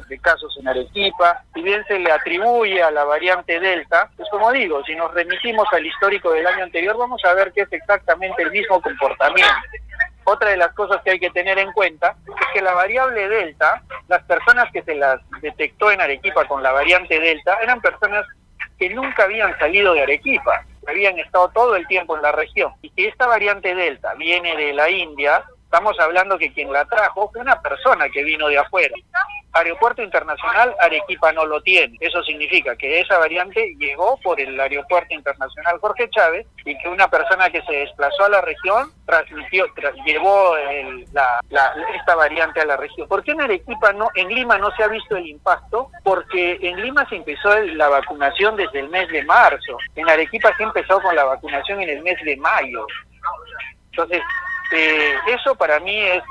de 0.08 0.18
casos 0.20 0.54
en 0.58 0.68
Arequipa. 0.68 1.42
Si 1.54 1.62
bien 1.62 1.84
se 1.86 1.98
le 1.98 2.10
atribuye 2.10 2.82
a 2.82 2.90
la 2.90 3.04
variante 3.04 3.60
Delta, 3.60 4.10
pues 4.16 4.28
como 4.30 4.50
digo, 4.52 4.82
si 4.84 4.94
nos 4.96 5.12
remitimos 5.14 5.66
al 5.72 5.86
histórico 5.86 6.32
del 6.32 6.46
año 6.46 6.64
anterior, 6.64 6.96
vamos 6.96 7.24
a 7.24 7.34
ver 7.34 7.52
que 7.52 7.62
es 7.62 7.72
exactamente 7.72 8.42
el 8.42 8.50
mismo 8.50 8.80
comportamiento. 8.80 9.54
Otra 10.24 10.50
de 10.50 10.56
las 10.56 10.72
cosas 10.74 11.02
que 11.02 11.12
hay 11.12 11.20
que 11.20 11.30
tener 11.30 11.58
en 11.58 11.72
cuenta 11.72 12.16
es 12.26 12.46
que 12.52 12.62
la 12.62 12.72
variable 12.72 13.28
Delta, 13.28 13.82
las 14.08 14.22
personas 14.24 14.70
que 14.72 14.82
se 14.82 14.94
las 14.94 15.20
detectó 15.40 15.90
en 15.90 16.00
Arequipa 16.00 16.46
con 16.46 16.62
la 16.62 16.72
variante 16.72 17.20
Delta, 17.20 17.58
eran 17.62 17.80
personas 17.80 18.26
que 18.78 18.90
nunca 18.90 19.24
habían 19.24 19.56
salido 19.58 19.94
de 19.94 20.02
Arequipa, 20.02 20.64
habían 20.88 21.18
estado 21.18 21.48
todo 21.50 21.76
el 21.76 21.86
tiempo 21.86 22.16
en 22.16 22.22
la 22.22 22.32
región. 22.32 22.72
Y 22.82 22.90
si 22.90 23.06
esta 23.06 23.26
variante 23.26 23.74
Delta 23.74 24.14
viene 24.14 24.56
de 24.56 24.72
la 24.72 24.90
India, 24.90 25.44
Estamos 25.74 25.98
hablando 25.98 26.38
que 26.38 26.52
quien 26.52 26.72
la 26.72 26.84
trajo 26.84 27.28
fue 27.32 27.40
una 27.40 27.60
persona 27.60 28.08
que 28.08 28.22
vino 28.22 28.46
de 28.46 28.58
afuera. 28.58 28.94
Aeropuerto 29.54 30.02
Internacional 30.02 30.74
Arequipa 30.80 31.32
no 31.32 31.46
lo 31.46 31.62
tiene. 31.62 31.96
Eso 32.00 32.22
significa 32.22 32.76
que 32.76 33.00
esa 33.00 33.18
variante 33.18 33.74
llegó 33.78 34.18
por 34.22 34.40
el 34.40 34.58
Aeropuerto 34.58 35.14
Internacional 35.14 35.78
Jorge 35.78 36.10
Chávez 36.10 36.46
y 36.64 36.76
que 36.78 36.88
una 36.88 37.08
persona 37.08 37.48
que 37.50 37.62
se 37.62 37.72
desplazó 37.72 38.24
a 38.24 38.28
la 38.28 38.40
región 38.40 38.90
transmitió, 39.06 39.66
llevó 40.04 40.56
esta 40.56 42.14
variante 42.14 42.60
a 42.60 42.66
la 42.66 42.76
región. 42.76 43.08
¿Por 43.08 43.22
qué 43.22 43.32
en 43.32 43.42
Arequipa 43.42 43.92
no, 43.92 44.08
en 44.14 44.28
Lima 44.28 44.58
no 44.58 44.70
se 44.76 44.82
ha 44.82 44.88
visto 44.88 45.16
el 45.16 45.26
impacto? 45.26 45.90
Porque 46.02 46.58
en 46.60 46.82
Lima 46.82 47.08
se 47.08 47.16
empezó 47.16 47.56
la 47.60 47.88
vacunación 47.88 48.56
desde 48.56 48.80
el 48.80 48.88
mes 48.88 49.08
de 49.08 49.24
marzo. 49.24 49.78
En 49.94 50.08
Arequipa 50.08 50.54
se 50.56 50.64
empezó 50.64 51.00
con 51.00 51.14
la 51.14 51.24
vacunación 51.24 51.80
en 51.82 51.90
el 51.90 52.02
mes 52.02 52.16
de 52.24 52.36
mayo. 52.36 52.86
Entonces, 53.90 54.20
eh, 54.72 55.14
eso 55.26 55.54
para 55.54 55.78
mí 55.80 55.96
es, 55.98 56.22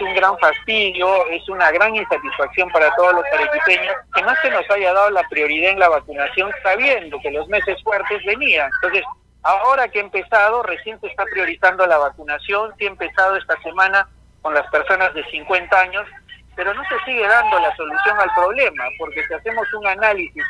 un 0.00 0.14
gran 0.14 0.36
fastidio, 0.38 1.26
es 1.28 1.48
una 1.48 1.70
gran 1.70 1.94
insatisfacción 1.94 2.68
para 2.70 2.94
todos 2.96 3.14
los 3.14 3.24
arequipeños 3.32 3.94
que 4.14 4.22
no 4.22 4.34
se 4.42 4.50
nos 4.50 4.68
haya 4.70 4.92
dado 4.92 5.10
la 5.10 5.22
prioridad 5.28 5.72
en 5.72 5.78
la 5.78 5.88
vacunación 5.88 6.50
sabiendo 6.62 7.18
que 7.20 7.30
los 7.30 7.46
meses 7.48 7.80
fuertes 7.82 8.24
venían. 8.24 8.68
Entonces, 8.82 9.04
ahora 9.42 9.88
que 9.88 10.00
ha 10.00 10.02
empezado, 10.02 10.62
recién 10.62 11.00
se 11.00 11.06
está 11.06 11.24
priorizando 11.24 11.86
la 11.86 11.98
vacunación, 11.98 12.74
sí 12.78 12.86
ha 12.86 12.88
empezado 12.88 13.36
esta 13.36 13.60
semana 13.62 14.08
con 14.42 14.52
las 14.54 14.68
personas 14.70 15.14
de 15.14 15.24
50 15.30 15.80
años, 15.80 16.06
pero 16.56 16.74
no 16.74 16.82
se 16.88 16.98
sigue 17.04 17.26
dando 17.26 17.58
la 17.60 17.74
solución 17.76 18.18
al 18.18 18.30
problema, 18.34 18.84
porque 18.98 19.24
si 19.26 19.34
hacemos 19.34 19.72
un 19.74 19.86
análisis 19.86 20.44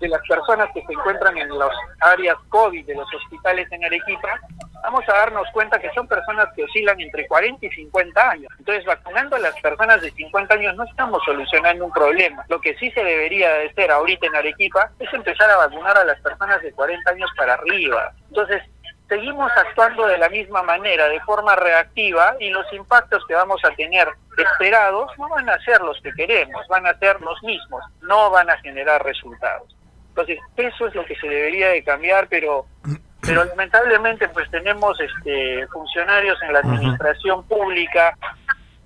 de 0.00 0.08
las 0.08 0.20
personas 0.26 0.68
que 0.74 0.82
se 0.84 0.92
encuentran 0.92 1.36
en 1.38 1.56
las 1.58 1.70
áreas 2.00 2.36
COVID 2.48 2.84
de 2.86 2.94
los 2.94 3.06
hospitales 3.14 3.70
en 3.70 3.84
Arequipa, 3.84 4.40
vamos 4.82 5.08
a 5.08 5.12
darnos 5.12 5.48
cuenta 5.52 5.78
que 5.80 5.90
son 5.92 6.06
personas 6.08 6.48
que 6.54 6.64
oscilan 6.64 7.00
entre 7.00 7.26
40 7.26 7.64
y 7.64 7.70
50 7.70 8.30
años. 8.30 8.52
Entonces, 8.58 8.84
vacunando 8.84 9.36
a 9.36 9.40
las 9.40 9.58
personas 9.60 10.00
de 10.00 10.10
50 10.10 10.54
años 10.54 10.76
no 10.76 10.84
estamos 10.84 11.22
solucionando 11.24 11.84
un 11.84 11.92
problema. 11.92 12.44
Lo 12.48 12.60
que 12.60 12.74
sí 12.76 12.90
se 12.90 13.02
debería 13.02 13.52
de 13.54 13.68
hacer 13.68 13.90
ahorita 13.90 14.26
en 14.26 14.36
Arequipa 14.36 14.90
es 14.98 15.12
empezar 15.12 15.50
a 15.50 15.56
vacunar 15.56 15.96
a 15.96 16.04
las 16.04 16.20
personas 16.20 16.60
de 16.62 16.72
40 16.72 17.10
años 17.10 17.30
para 17.36 17.54
arriba. 17.54 18.12
Entonces, 18.28 18.62
seguimos 19.08 19.52
actuando 19.56 20.06
de 20.06 20.18
la 20.18 20.28
misma 20.28 20.62
manera, 20.62 21.08
de 21.08 21.20
forma 21.20 21.54
reactiva, 21.54 22.34
y 22.40 22.50
los 22.50 22.70
impactos 22.72 23.24
que 23.26 23.34
vamos 23.34 23.62
a 23.64 23.70
tener 23.74 24.08
esperados 24.38 25.10
no 25.18 25.28
van 25.28 25.48
a 25.50 25.58
ser 25.60 25.80
los 25.82 26.00
que 26.00 26.12
queremos, 26.12 26.66
van 26.68 26.86
a 26.86 26.98
ser 26.98 27.20
los 27.20 27.42
mismos, 27.42 27.84
no 28.00 28.30
van 28.30 28.48
a 28.48 28.56
generar 28.58 29.04
resultados. 29.04 29.76
Entonces, 30.08 30.38
eso 30.56 30.86
es 30.86 30.94
lo 30.94 31.04
que 31.04 31.16
se 31.16 31.28
debería 31.28 31.68
de 31.68 31.84
cambiar, 31.84 32.26
pero 32.28 32.66
pero 33.22 33.44
lamentablemente 33.44 34.28
pues 34.28 34.50
tenemos 34.50 34.98
este 35.00 35.66
funcionarios 35.68 36.40
en 36.42 36.52
la 36.52 36.58
administración 36.58 37.44
pública 37.44 38.16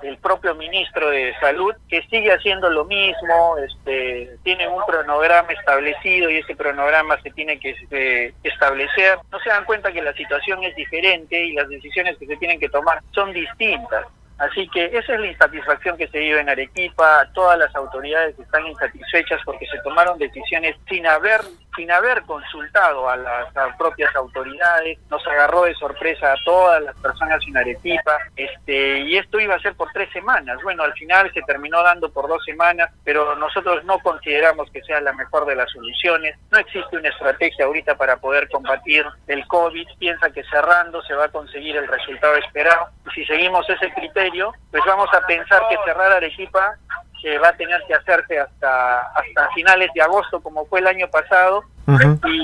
el 0.03 0.19
propio 0.19 0.55
ministro 0.55 1.09
de 1.09 1.35
salud 1.41 1.75
que 1.89 2.03
sigue 2.11 2.31
haciendo 2.33 2.69
lo 2.69 2.85
mismo 2.85 3.57
este 3.59 4.37
tienen 4.45 4.71
un 4.71 4.83
cronograma 4.83 5.51
establecido 5.53 6.31
y 6.31 6.39
ese 6.39 6.55
cronograma 6.55 7.21
se 7.23 7.31
tiene 7.31 7.59
que 7.59 7.71
este, 7.71 8.35
establecer. 8.43 9.19
No 9.33 9.41
se 9.41 9.49
dan 9.49 9.65
cuenta 9.65 9.91
que 9.91 10.03
la 10.03 10.13
situación 10.13 10.63
es 10.65 10.77
diferente 10.77 11.43
y 11.47 11.53
las 11.53 11.69
decisiones 11.69 12.19
que 12.19 12.27
se 12.27 12.37
tienen 12.37 12.61
que 12.61 12.69
tomar 12.69 13.03
son 13.13 13.33
distintas. 13.33 14.07
Así 14.39 14.69
que 14.69 14.85
esa 14.85 15.15
es 15.15 15.21
la 15.21 15.27
insatisfacción 15.29 15.97
que 15.97 16.09
se 16.09 16.19
vive 16.19 16.41
en 16.41 16.51
Arequipa. 16.51 17.27
Todas 17.33 17.59
las 17.59 17.75
autoridades 17.75 18.39
están 18.39 18.67
insatisfechas 18.67 19.41
porque 19.47 19.67
se 19.67 19.79
tomaron 19.79 20.19
decisiones 20.19 20.77
sin 20.89 21.07
haber 21.07 21.41
sin 21.77 21.91
haber 21.91 22.23
consultado 22.23 23.09
a 23.09 23.17
las, 23.17 23.47
propias 23.79 24.15
autoridades. 24.17 24.99
Nos 25.11 25.27
agarró 25.27 25.65
de 25.65 25.75
sorpresa 25.75 26.33
a 26.33 26.37
todas 26.45 26.83
las 26.83 26.97
personas 26.97 27.41
en 27.47 27.57
Arequipa. 27.57 28.19
Este 28.35 29.01
y 29.01 29.17
esto 29.17 29.39
iba 29.39 29.55
a 29.55 29.61
ser 29.61 29.75
por 29.75 29.93
tres 29.93 30.11
semanas. 30.13 30.59
Bueno, 30.63 30.83
al 30.83 30.93
final 30.95 31.31
se 31.33 31.43
terminó 31.43 31.83
dando 31.83 32.11
por 32.11 32.29
dos 32.29 32.45
semanas, 32.45 32.91
pero 33.05 33.37
nosotros 33.37 33.85
no 33.85 33.99
consideramos 34.01 34.71
que 34.71 34.83
sea 34.83 35.01
la 35.01 35.13
mejor 35.13 35.47
de 35.47 35.57
las 35.57 35.71
soluciones. 35.71 36.37
No 36.51 36.59
existe 36.59 36.97
una 36.97 37.09
estrategia 37.09 37.67
ahorita 37.67 37.97
para 37.97 38.17
poder 38.17 38.49
combatir 38.49 39.05
el 39.27 39.47
COVID. 39.47 39.87
Piensa 39.99 40.31
que 40.31 40.43
cerrando 40.45 41.03
se 41.03 41.15
va 41.15 41.27
a 41.27 41.29
conseguir 41.29 41.77
el 41.77 41.87
resultado 41.87 42.37
esperado. 42.37 42.89
Y 43.07 43.11
si 43.11 43.25
seguimos 43.27 43.69
ese 43.69 43.93
criterio 43.93 44.53
pues 44.71 44.83
vamos 44.87 45.09
a 45.15 45.27
pensar 45.27 45.63
que 45.69 45.77
cerrar 45.85 46.13
Arequipa 46.13 46.77
eh, 47.25 47.39
va 47.39 47.49
a 47.49 47.57
tener 47.57 47.81
que 47.87 47.95
hacerse 47.95 48.39
hasta, 48.39 49.01
hasta 49.01 49.49
finales 49.55 49.91
de 49.95 50.03
agosto, 50.03 50.41
como 50.41 50.65
fue 50.67 50.81
el 50.81 50.87
año 50.87 51.09
pasado, 51.09 51.65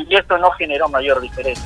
y 0.09 0.15
esto 0.15 0.39
no 0.39 0.51
generó 0.53 0.89
mayor 0.89 1.21
diferencia. 1.21 1.65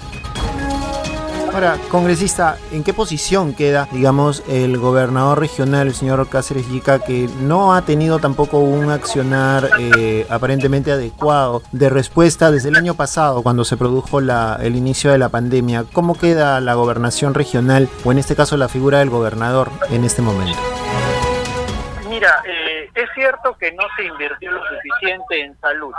Ahora, 1.53 1.79
congresista, 1.91 2.59
¿en 2.71 2.85
qué 2.85 2.93
posición 2.93 3.55
queda, 3.55 3.89
digamos, 3.91 4.43
el 4.47 4.77
gobernador 4.77 5.41
regional, 5.41 5.87
el 5.87 5.95
señor 5.95 6.29
Cáceres 6.29 6.69
Yica, 6.69 6.99
que 6.99 7.31
no 7.41 7.75
ha 7.75 7.81
tenido 7.83 8.19
tampoco 8.19 8.59
un 8.59 8.91
accionar 8.91 9.71
eh, 9.79 10.27
aparentemente 10.29 10.93
adecuado 10.93 11.63
de 11.73 11.89
respuesta 11.89 12.51
desde 12.51 12.69
el 12.69 12.77
año 12.77 12.93
pasado, 12.93 13.43
cuando 13.43 13.65
se 13.65 13.79
produjo 13.79 14.21
la, 14.21 14.59
el 14.61 14.77
inicio 14.77 15.11
de 15.13 15.17
la 15.17 15.31
pandemia? 15.31 15.85
¿Cómo 15.95 16.19
queda 16.19 16.61
la 16.61 16.75
gobernación 16.75 17.33
regional, 17.33 17.89
o 18.05 18.13
en 18.13 18.19
este 18.19 18.37
caso 18.37 18.59
la 18.59 18.69
figura 18.69 18.99
del 18.99 19.09
gobernador, 19.09 19.71
en 19.91 20.05
este 20.05 20.21
momento? 20.21 20.59
Mira, 22.17 22.43
eh, 22.47 22.91
es 22.95 23.09
cierto 23.15 23.57
que 23.59 23.73
no 23.73 23.85
se 23.97 24.05
invirtió 24.05 24.51
lo 24.51 24.63
suficiente 24.67 25.41
en 25.41 25.59
salud 25.61 25.95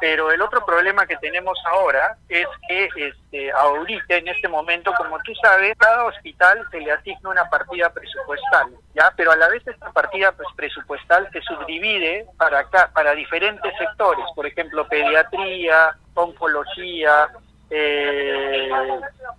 pero 0.00 0.30
el 0.30 0.40
otro 0.40 0.64
problema 0.64 1.06
que 1.06 1.16
tenemos 1.16 1.58
ahora 1.66 2.16
es 2.28 2.46
que 2.68 2.88
este, 2.96 3.50
ahorita, 3.52 4.16
en 4.16 4.28
este 4.28 4.48
momento, 4.48 4.92
como 4.96 5.18
tú 5.20 5.32
sabes, 5.42 5.76
cada 5.76 6.04
hospital 6.04 6.64
se 6.70 6.80
le 6.80 6.92
asigna 6.92 7.30
una 7.30 7.48
partida 7.50 7.90
presupuestal, 7.90 8.74
¿ya? 8.94 9.12
Pero 9.16 9.32
a 9.32 9.36
la 9.36 9.48
vez 9.48 9.66
esta 9.66 9.90
partida 9.92 10.32
pues, 10.32 10.48
presupuestal 10.56 11.28
se 11.32 11.40
subdivide 11.42 12.26
para, 12.36 12.60
acá, 12.60 12.90
para 12.92 13.14
diferentes 13.14 13.72
sectores, 13.76 14.24
por 14.34 14.46
ejemplo, 14.46 14.86
pediatría, 14.86 15.96
oncología, 16.14 17.28
eh, 17.70 18.70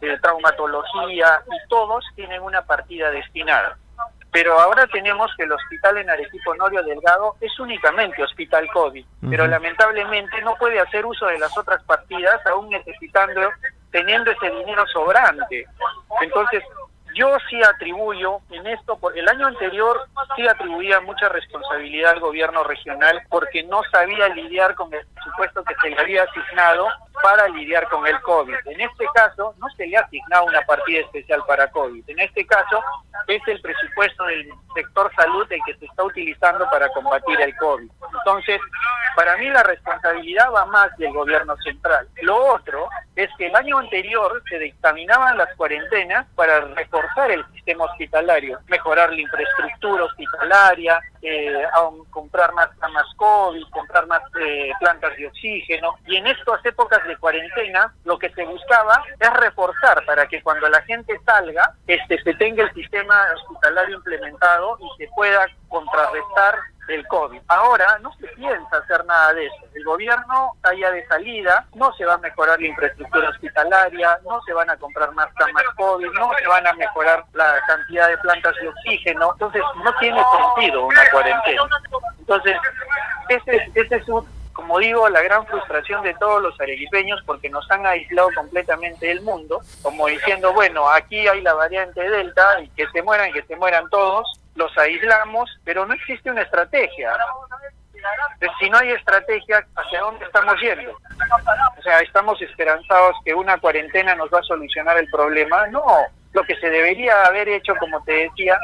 eh, 0.02 0.18
traumatología, 0.22 1.42
y 1.48 1.70
todos 1.70 2.06
tienen 2.16 2.42
una 2.42 2.64
partida 2.64 3.12
destinada. 3.12 3.78
Pero 4.32 4.60
ahora 4.60 4.86
tenemos 4.88 5.32
que 5.36 5.44
el 5.44 5.52
hospital 5.52 5.98
en 5.98 6.10
Arequipo 6.10 6.54
Norio 6.56 6.84
Delgado 6.84 7.36
es 7.42 7.60
únicamente 7.60 8.24
hospital 8.24 8.68
COVID, 8.72 9.06
pero 9.30 9.48
lamentablemente 9.48 10.42
no 10.44 10.56
puede 10.56 10.80
hacer 10.80 11.06
uso 11.06 11.26
de 11.26 11.40
las 11.40 11.58
otras 11.58 11.84
partidas, 11.84 12.40
aún 12.46 12.70
necesitando, 12.70 13.50
teniendo 13.92 14.30
ese 14.30 14.52
dinero 14.52 14.86
sobrante. 14.88 15.66
Entonces, 16.22 16.64
yo 17.20 17.38
sí 17.50 17.62
atribuyo 17.62 18.40
en 18.50 18.66
esto, 18.68 18.98
el 19.14 19.28
año 19.28 19.48
anterior 19.48 20.08
sí 20.38 20.48
atribuía 20.48 21.02
mucha 21.02 21.28
responsabilidad 21.28 22.12
al 22.12 22.22
gobierno 22.22 22.64
regional 22.64 23.22
porque 23.30 23.62
no 23.64 23.82
sabía 23.92 24.30
lidiar 24.30 24.74
con 24.76 24.94
el 24.94 25.06
presupuesto 25.06 25.64
que 25.66 25.76
se 25.82 25.90
le 25.90 26.00
había 26.00 26.24
asignado 26.24 26.88
para 27.22 27.50
lidiar 27.50 27.90
con 27.90 28.08
el 28.08 28.20
COVID. 28.22 28.56
En 28.66 28.80
este 28.80 29.06
caso, 29.14 29.54
no 29.58 29.68
se 29.76 29.88
le 29.88 29.98
ha 29.98 30.02
asignado 30.02 30.46
una 30.46 30.62
partida 30.62 31.02
especial 31.02 31.44
para 31.46 31.70
COVID. 31.70 32.10
En 32.10 32.20
este 32.20 32.46
caso, 32.48 32.82
es 33.28 33.42
el 33.48 33.60
presupuesto 33.60 34.24
del 34.24 34.50
sector 34.74 35.12
salud 35.16 35.46
el 35.52 35.60
que 35.66 35.76
se 35.76 35.86
está 35.86 36.04
utilizando 36.06 36.66
para 36.72 36.88
combatir 36.90 37.42
el 37.42 37.54
COVID. 37.58 37.92
Entonces, 38.20 38.62
para 39.16 39.36
mí 39.36 39.50
la 39.50 39.64
responsabilidad 39.64 40.50
va 40.54 40.66
más 40.68 40.96
del 40.98 41.12
gobierno 41.12 41.58
central. 41.58 42.08
Lo 42.22 42.38
otro 42.54 42.88
es 43.18 43.30
que 43.38 43.48
el 43.48 43.56
año 43.56 43.78
anterior 43.80 44.42
se 44.50 44.58
dictaminaban 44.60 45.38
las 45.38 45.54
cuarentenas 45.58 46.26
para 46.36 46.62
reforzar 46.62 47.09
el 47.30 47.46
sistema 47.54 47.86
hospitalario, 47.86 48.60
mejorar 48.68 49.12
la 49.12 49.22
infraestructura 49.22 50.06
hospitalaria, 50.06 51.00
eh, 51.22 51.64
comprar 52.10 52.54
más 52.54 52.70
camas 52.80 53.06
COVID, 53.18 53.64
comprar 53.72 54.08
más 54.08 54.22
eh, 54.40 54.72
plantas 54.80 55.16
de 55.18 55.28
oxígeno. 55.28 55.96
Y 56.06 56.18
en 56.18 56.28
estas 56.28 56.66
épocas 56.66 57.06
de 57.08 57.18
cuarentena, 57.18 57.94
lo 58.06 58.18
que 58.18 58.30
se 58.32 58.46
buscaba 58.46 59.04
es 59.20 59.34
reforzar 59.34 60.06
para 60.06 60.28
que 60.28 60.42
cuando 60.42 60.70
la 60.70 60.82
gente 60.84 61.20
salga, 61.26 61.74
este, 61.88 62.22
se 62.24 62.34
tenga 62.36 62.64
el 62.64 62.74
sistema 62.74 63.16
hospitalario 63.36 63.98
implementado 63.98 64.78
y 64.80 65.04
se 65.04 65.10
pueda 65.16 65.46
contrarrestar 65.68 66.56
el 66.92 67.08
COVID. 67.08 67.42
Ahora 67.48 67.98
no 68.00 68.12
se 68.14 68.28
piensa 68.28 68.78
hacer 68.78 69.06
nada 69.06 69.34
de 69.34 69.46
eso. 69.46 69.56
El 69.74 69.84
gobierno 69.84 70.52
está 70.56 70.74
ya 70.76 70.92
de 70.92 71.06
salida, 71.08 71.66
no 71.76 71.94
se 71.94 72.06
va 72.06 72.16
a 72.16 72.18
mejorar 72.20 72.60
la 72.60 72.68
infraestructura 72.68 73.30
hospitalaria, 73.30 74.20
no 74.24 74.42
se 74.44 74.54
van 74.54 74.70
a 74.70 74.78
comprar 74.78 75.12
más 75.14 75.34
camas 75.36 75.64
COVID, 75.76 76.12
no 76.12 76.32
se 76.40 76.48
van 76.48 76.68
a 76.68 76.74
mejorar 76.74 77.24
la 77.34 77.60
cantidad 77.68 78.08
de 78.10 78.18
plantas 78.18 78.56
de 78.62 78.68
oxígeno. 78.68 79.32
Entonces 79.34 79.62
no 79.84 79.94
tiene 80.00 80.22
sentido 80.56 80.86
una 80.86 81.10
cuarentena. 81.10 81.64
Entonces, 82.20 82.58
ese, 83.30 83.72
ese 83.76 83.96
es 83.96 84.10
un, 84.10 84.28
como 84.60 84.78
digo, 84.80 85.08
la 85.08 85.22
gran 85.22 85.46
frustración 85.48 86.04
de 86.04 86.14
todos 86.16 86.42
los 86.42 86.60
arequipeños 86.60 87.22
porque 87.26 87.50
nos 87.50 87.70
han 87.72 87.86
aislado 87.86 88.30
completamente 88.36 89.08
del 89.08 89.22
mundo, 89.22 89.62
como 89.82 90.08
diciendo, 90.08 90.52
bueno, 90.54 90.90
aquí 90.90 91.28
hay 91.28 91.42
la 91.42 91.54
variante 91.54 92.02
Delta 92.02 92.62
y 92.62 92.68
que 92.70 92.86
se 92.90 93.02
mueran, 93.02 93.32
que 93.32 93.42
se 93.44 93.56
mueran 93.56 93.90
todos, 93.90 94.40
los 94.60 94.78
aislamos, 94.78 95.50
pero 95.64 95.86
no 95.86 95.94
existe 95.94 96.30
una 96.30 96.42
estrategia. 96.42 97.14
si 98.60 98.70
no 98.70 98.78
hay 98.78 98.92
estrategia, 98.92 99.66
¿hacia 99.76 100.02
dónde 100.02 100.26
estamos 100.26 100.60
yendo? 100.62 100.92
O 101.78 101.82
sea, 101.82 102.00
¿estamos 102.02 102.40
esperanzados 102.42 103.16
que 103.24 103.34
una 103.34 103.58
cuarentena 103.58 104.16
nos 104.16 104.30
va 104.32 104.40
a 104.40 104.44
solucionar 104.44 104.98
el 104.98 105.10
problema? 105.10 105.66
No, 105.68 105.86
lo 106.34 106.44
que 106.44 106.56
se 106.58 106.70
debería 106.70 107.24
haber 107.24 107.50
hecho, 107.50 107.76
como 107.80 108.04
te 108.04 108.12
decía, 108.12 108.58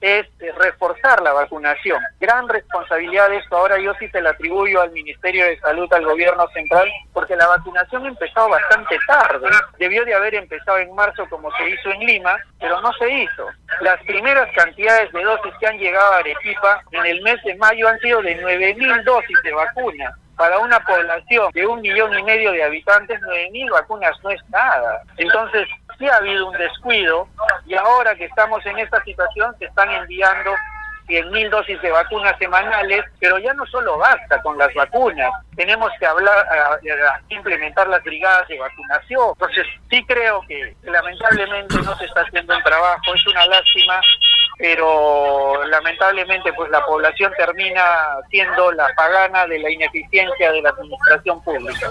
es 0.00 0.26
eh, 0.40 0.52
reforzar 0.58 1.22
la 1.22 1.32
vacunación. 1.32 2.00
Gran 2.20 2.48
responsabilidad 2.48 3.30
de 3.30 3.38
esto, 3.38 3.56
ahora 3.56 3.78
yo 3.78 3.94
sí 3.98 4.08
se 4.08 4.20
la 4.20 4.30
atribuyo 4.30 4.80
al 4.80 4.90
Ministerio 4.90 5.44
de 5.44 5.58
Salud, 5.60 5.90
al 5.92 6.04
gobierno 6.04 6.46
central, 6.48 6.90
porque 7.12 7.36
la 7.36 7.46
vacunación 7.46 8.06
empezó 8.06 8.48
bastante 8.48 8.96
tarde. 9.06 9.48
Debió 9.78 10.04
de 10.04 10.14
haber 10.14 10.34
empezado 10.34 10.78
en 10.78 10.94
marzo 10.94 11.26
como 11.30 11.50
se 11.56 11.70
hizo 11.70 11.90
en 11.90 12.00
Lima, 12.00 12.36
pero 12.58 12.80
no 12.80 12.92
se 12.94 13.08
hizo. 13.08 13.48
Las 13.80 14.02
primeras 14.02 14.50
cantidades 14.54 15.10
de 15.12 15.22
dosis 15.22 15.52
que 15.60 15.66
han 15.66 15.78
llegado 15.78 16.12
a 16.12 16.18
Arequipa 16.18 16.82
en 16.90 17.06
el 17.06 17.22
mes 17.22 17.42
de 17.44 17.54
mayo 17.56 17.88
han 17.88 17.98
sido 18.00 18.20
de 18.22 18.40
9.000 18.42 19.04
dosis 19.04 19.38
de 19.42 19.52
vacuna 19.52 20.14
para 20.36 20.58
una 20.58 20.80
población 20.80 21.50
de 21.52 21.66
un 21.66 21.80
millón 21.80 22.16
y 22.18 22.22
medio 22.22 22.52
de 22.52 22.64
habitantes, 22.64 23.20
9.000 23.20 23.70
vacunas 23.70 24.16
no 24.22 24.30
es 24.30 24.40
nada. 24.50 25.02
Entonces, 25.16 25.68
sí 25.98 26.08
ha 26.08 26.16
habido 26.16 26.48
un 26.48 26.56
descuido 26.56 27.28
y 27.66 27.74
ahora 27.74 28.14
que 28.14 28.24
estamos 28.24 28.64
en 28.66 28.78
esta 28.78 29.02
situación 29.04 29.54
se 29.58 29.66
están 29.66 29.90
enviando 29.90 30.52
100.000 31.06 31.50
dosis 31.50 31.80
de 31.82 31.90
vacunas 31.90 32.34
semanales, 32.38 33.04
pero 33.20 33.38
ya 33.38 33.52
no 33.54 33.66
solo 33.66 33.98
basta 33.98 34.40
con 34.42 34.56
las 34.56 34.72
vacunas, 34.74 35.30
tenemos 35.54 35.90
que 35.98 36.06
hablar, 36.06 36.46
implementar 37.28 37.88
las 37.88 38.02
brigadas 38.02 38.48
de 38.48 38.58
vacunación. 38.58 39.30
Entonces, 39.32 39.66
sí 39.90 40.04
creo 40.06 40.40
que 40.48 40.74
lamentablemente 40.82 41.76
no 41.82 41.96
se 41.98 42.06
está 42.06 42.22
haciendo 42.22 42.54
el 42.54 42.62
trabajo, 42.62 43.14
es 43.14 43.26
una 43.26 43.46
lástima, 43.46 44.00
pero 44.58 45.64
lamentablemente 45.66 46.52
pues 46.52 46.70
la 46.70 46.84
población 46.86 47.32
termina 47.36 48.16
siendo 48.30 48.72
la 48.72 48.88
pagana 48.96 49.46
de 49.46 49.58
la 49.58 49.70
ineficiencia 49.70 50.52
de 50.52 50.62
la 50.62 50.70
administración 50.70 51.42
pública. 51.42 51.90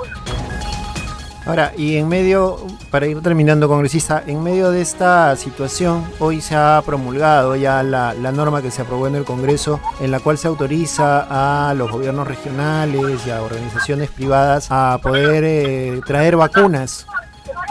Ahora, 1.45 1.73
y 1.77 1.97
en 1.97 2.08
medio, 2.08 2.58
para 2.89 3.06
ir 3.06 3.21
terminando, 3.21 3.67
congresista, 3.67 4.23
en 4.25 4.41
medio 4.41 4.71
de 4.71 4.82
esta 4.82 5.36
situación, 5.36 6.06
hoy 6.19 6.39
se 6.39 6.56
ha 6.56 6.82
promulgado 6.86 7.58
ya 7.58 7.84
la, 7.84 8.13
norma 8.32 8.62
que 8.62 8.71
se 8.71 8.82
aprobó 8.82 9.08
en 9.08 9.15
el 9.15 9.25
Congreso, 9.25 9.82
en 9.99 10.12
la 10.12 10.21
cual 10.21 10.38
se 10.38 10.47
autoriza 10.47 11.67
a 11.69 11.73
los 11.73 11.91
gobiernos 11.91 12.27
regionales 12.27 13.27
y 13.27 13.29
a 13.29 13.41
organizaciones 13.41 14.10
privadas 14.10 14.67
a 14.69 14.97
poder 15.03 15.43
eh, 15.43 16.01
traer 16.06 16.38
vacunas 16.38 17.06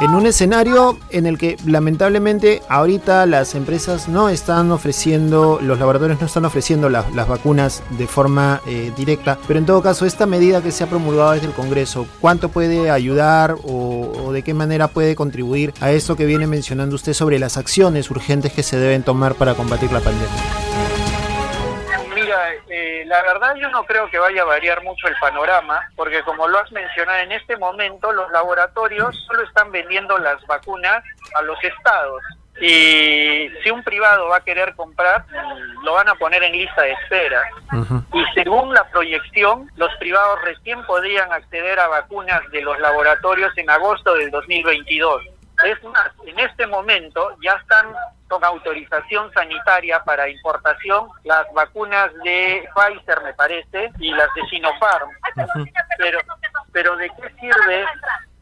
en 0.02 0.14
un 0.14 0.26
escenario 0.26 0.98
en 1.10 1.26
el 1.26 1.38
que 1.38 1.56
lamentablemente 1.64 2.60
ahorita 2.68 3.24
las 3.26 3.54
empresas 3.54 4.08
no 4.08 4.28
están 4.28 4.72
ofreciendo, 4.72 5.60
los 5.62 5.78
laboratorios 5.78 6.20
no 6.20 6.26
están 6.26 6.44
ofreciendo 6.44 6.88
las, 6.88 7.06
vacunas 7.28 7.84
de 7.90 8.08
forma 8.08 8.60
eh, 8.66 8.90
directa, 8.96 9.38
pero 9.46 9.60
en 9.60 9.66
todo 9.66 9.80
caso 9.80 10.04
esta 10.04 10.26
medida 10.26 10.60
que 10.60 10.72
se 10.72 10.82
ha 10.82 10.88
promulgado 10.88 11.32
desde 11.32 11.46
el 11.46 11.52
Congreso, 11.52 12.06
¿cuánto 12.20 12.48
puede 12.48 12.90
ayudar 12.90 13.54
o, 13.62 14.12
o 14.26 14.32
de 14.32 14.42
qué 14.42 14.54
manera 14.54 14.88
puede 14.88 15.14
contribuir 15.14 15.72
a 15.80 15.92
esto 15.92 16.16
que 16.16 16.26
viene 16.26 16.48
mencionando 16.48 16.96
usted 16.96 17.12
sobre 17.12 17.38
las 17.38 17.56
acciones 17.56 18.10
urgentes 18.10 18.52
que 18.52 18.64
se 18.64 18.78
deben 18.78 19.04
tomar 19.04 19.36
para 19.36 19.54
combatir 19.54 19.92
la 19.92 20.00
pandemia? 20.00 20.62
Eh, 22.83 23.05
la 23.07 23.23
verdad 23.23 23.55
yo 23.55 23.68
no 23.71 23.85
creo 23.85 24.11
que 24.11 24.18
vaya 24.18 24.42
a 24.42 24.47
variar 24.47 24.83
mucho 24.83 25.07
el 25.07 25.14
panorama, 25.21 25.81
porque 25.95 26.21
como 26.25 26.49
lo 26.49 26.59
has 26.59 26.73
mencionado 26.73 27.21
en 27.21 27.31
este 27.31 27.57
momento, 27.57 28.11
los 28.11 28.29
laboratorios 28.33 29.16
solo 29.29 29.42
están 29.45 29.71
vendiendo 29.71 30.18
las 30.18 30.45
vacunas 30.47 31.05
a 31.37 31.42
los 31.42 31.62
estados. 31.62 32.21
Y 32.61 33.49
si 33.62 33.71
un 33.71 33.85
privado 33.85 34.29
va 34.29 34.38
a 34.38 34.45
querer 34.45 34.75
comprar, 34.75 35.25
lo 35.85 35.95
van 35.95 36.09
a 36.09 36.16
poner 36.16 36.42
en 36.42 36.53
lista 36.53 36.83
de 36.83 36.92
espera. 36.92 37.42
Y 38.12 38.25
según 38.35 38.75
la 38.75 38.85
proyección, 38.90 39.71
los 39.77 39.95
privados 40.01 40.42
recién 40.42 40.85
podrían 40.85 41.33
acceder 41.33 41.79
a 41.79 41.87
vacunas 41.87 42.42
de 42.51 42.62
los 42.62 42.79
laboratorios 42.81 43.57
en 43.57 43.71
agosto 43.71 44.14
del 44.14 44.33
2022. 44.33 45.23
Es 45.64 45.83
más, 45.85 46.11
en 46.27 46.38
este 46.38 46.66
momento 46.66 47.37
ya 47.42 47.53
están 47.53 47.87
con 48.29 48.44
autorización 48.44 49.33
sanitaria 49.33 50.03
para 50.05 50.29
importación 50.29 51.09
las 51.25 51.46
vacunas 51.53 52.11
de 52.25 52.66
Pfizer, 52.75 53.22
me 53.22 53.35
parece, 53.35 53.90
y 53.98 54.11
las 54.11 54.29
de 54.35 54.42
Sinopharm. 54.48 55.11
Pero, 55.98 56.18
pero 56.72 56.96
¿de 56.96 57.11
qué 57.11 57.31
sirve 57.40 57.87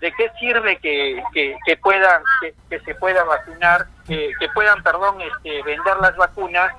de 0.01 0.13
qué 0.13 0.31
sirve 0.41 0.79
que, 0.79 1.23
que, 1.33 1.77
puedan 1.77 2.23
que, 2.71 2.81
se 2.81 2.95
pueda 2.95 3.23
vacunar 3.25 3.87
que, 4.07 4.33
que 4.41 4.49
puedan 4.49 4.83
perdón 4.83 5.21
este, 5.21 5.63
vender 5.63 5.97
las 5.99 6.17
vacunas 6.17 6.73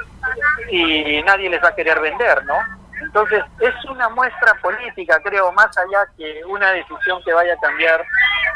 y 0.72 1.22
nadie 1.24 1.50
les 1.50 1.64
va 1.64 1.70
a 1.70 1.76
querer 1.76 2.00
vender 2.00 2.44
no 2.46 2.56
entonces 3.00 3.44
es 3.60 3.86
una 3.86 4.10
muestra 4.10 4.56
política 4.56 5.20
creo 5.24 5.52
más 5.52 5.70
allá 5.78 6.08
que 6.18 6.44
una 6.46 6.72
decisión 6.72 7.22
que 7.24 7.32
vaya 7.32 7.54
a 7.54 7.60
cambiar 7.60 8.04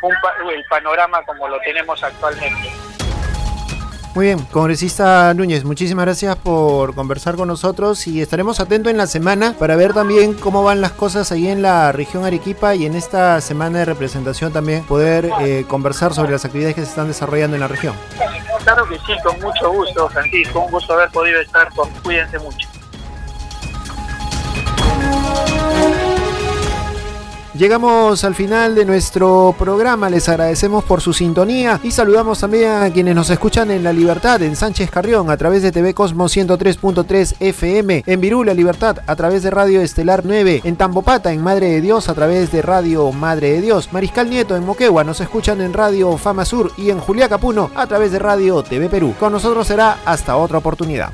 un, 0.02 0.14
el 0.54 0.64
panorama 0.66 1.24
como 1.24 1.48
lo 1.48 1.60
tenemos 1.62 2.04
actualmente 2.04 2.72
muy 4.16 4.28
bien, 4.28 4.40
congresista 4.46 5.34
Núñez, 5.34 5.66
muchísimas 5.66 6.06
gracias 6.06 6.38
por 6.38 6.96
conversar 6.96 7.36
con 7.36 7.50
nosotros 7.50 8.08
y 8.08 8.22
estaremos 8.22 8.62
atentos 8.62 8.90
en 8.90 8.96
la 8.96 9.08
semana 9.08 9.54
para 9.60 9.76
ver 9.76 9.94
también 9.94 10.36
cómo 10.36 10.64
van 10.64 10.80
las 10.80 10.94
cosas 10.94 11.34
ahí 11.34 11.50
en 11.50 11.62
la 11.62 11.92
región 11.92 12.24
Arequipa 12.24 12.76
y 12.76 12.86
en 12.86 12.96
esta 12.96 13.42
semana 13.42 13.80
de 13.80 13.84
representación 13.84 14.54
también 14.54 14.86
poder 14.86 15.30
eh, 15.42 15.66
conversar 15.68 16.14
sobre 16.14 16.32
las 16.32 16.46
actividades 16.46 16.76
que 16.76 16.84
se 16.84 16.88
están 16.88 17.10
desarrollando 17.10 17.58
en 17.58 17.60
la 17.60 17.68
región. 17.68 17.94
Claro 18.64 18.88
que 18.88 18.96
sí, 19.00 19.14
con 19.22 19.38
mucho 19.42 19.70
gusto, 19.70 20.08
Francisco, 20.08 20.62
un 20.62 20.72
gusto 20.72 20.94
haber 20.94 21.10
podido 21.10 21.42
estar 21.42 21.70
con. 21.74 21.90
Cuídense 22.02 22.40
mucho. 22.40 22.70
Llegamos 27.58 28.26
al 28.26 28.36
final 28.36 28.76
de 28.76 28.84
nuestro 28.84 29.56
programa, 29.58 30.10
les 30.10 30.28
agradecemos 30.28 30.84
por 30.84 31.00
su 31.00 31.14
sintonía 31.14 31.80
y 31.84 31.92
saludamos 31.92 32.42
también 32.42 32.84
a 32.84 32.92
quienes 32.92 33.16
nos 33.16 33.30
escuchan 33.30 33.72
en 33.72 33.82
La 33.82 33.94
Libertad, 33.94 34.42
en 34.42 34.58
Sánchez 34.58 34.92
Carrión, 34.92 35.30
a 35.30 35.38
través 35.38 35.64
de 35.64 35.72
TV 35.72 35.94
Cosmo 35.94 36.26
103.3 36.26 37.36
FM, 37.40 38.04
en 38.06 38.20
Virula 38.20 38.54
Libertad, 38.54 38.98
a 39.08 39.16
través 39.16 39.42
de 39.42 39.52
Radio 39.52 39.80
Estelar 39.80 40.24
9, 40.26 40.62
en 40.66 40.76
Tambopata, 40.76 41.32
en 41.32 41.42
Madre 41.42 41.68
de 41.68 41.80
Dios, 41.80 42.10
a 42.10 42.14
través 42.14 42.52
de 42.52 42.62
Radio 42.62 43.10
Madre 43.14 43.54
de 43.54 43.62
Dios, 43.62 43.94
Mariscal 43.94 44.30
Nieto, 44.30 44.58
en 44.58 44.66
Moquegua, 44.66 45.06
nos 45.06 45.22
escuchan 45.22 45.62
en 45.62 45.72
Radio 45.72 46.18
Fama 46.18 46.44
Sur 46.44 46.74
y 46.78 46.90
en 46.90 47.00
Juliá 47.00 47.30
Capuno, 47.30 47.72
a 47.74 47.88
través 47.88 48.12
de 48.12 48.20
Radio 48.20 48.64
TV 48.64 48.90
Perú. 48.90 49.16
Con 49.18 49.32
nosotros 49.32 49.66
será 49.66 50.00
hasta 50.04 50.36
otra 50.36 50.58
oportunidad. 50.58 51.14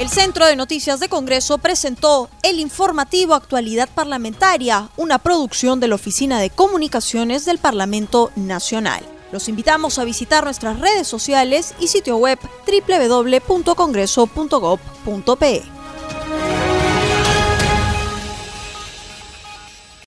El 0.00 0.08
Centro 0.08 0.46
de 0.46 0.56
Noticias 0.56 0.98
de 0.98 1.10
Congreso 1.10 1.58
presentó 1.58 2.30
el 2.42 2.58
informativo 2.58 3.34
Actualidad 3.34 3.86
Parlamentaria, 3.94 4.88
una 4.96 5.18
producción 5.18 5.78
de 5.78 5.88
la 5.88 5.96
Oficina 5.96 6.40
de 6.40 6.48
Comunicaciones 6.48 7.44
del 7.44 7.58
Parlamento 7.58 8.30
Nacional. 8.34 9.02
Los 9.30 9.50
invitamos 9.50 9.98
a 9.98 10.04
visitar 10.04 10.44
nuestras 10.44 10.80
redes 10.80 11.06
sociales 11.06 11.74
y 11.80 11.88
sitio 11.88 12.16
web 12.16 12.38
www.congreso.gov.pe. 12.66 15.62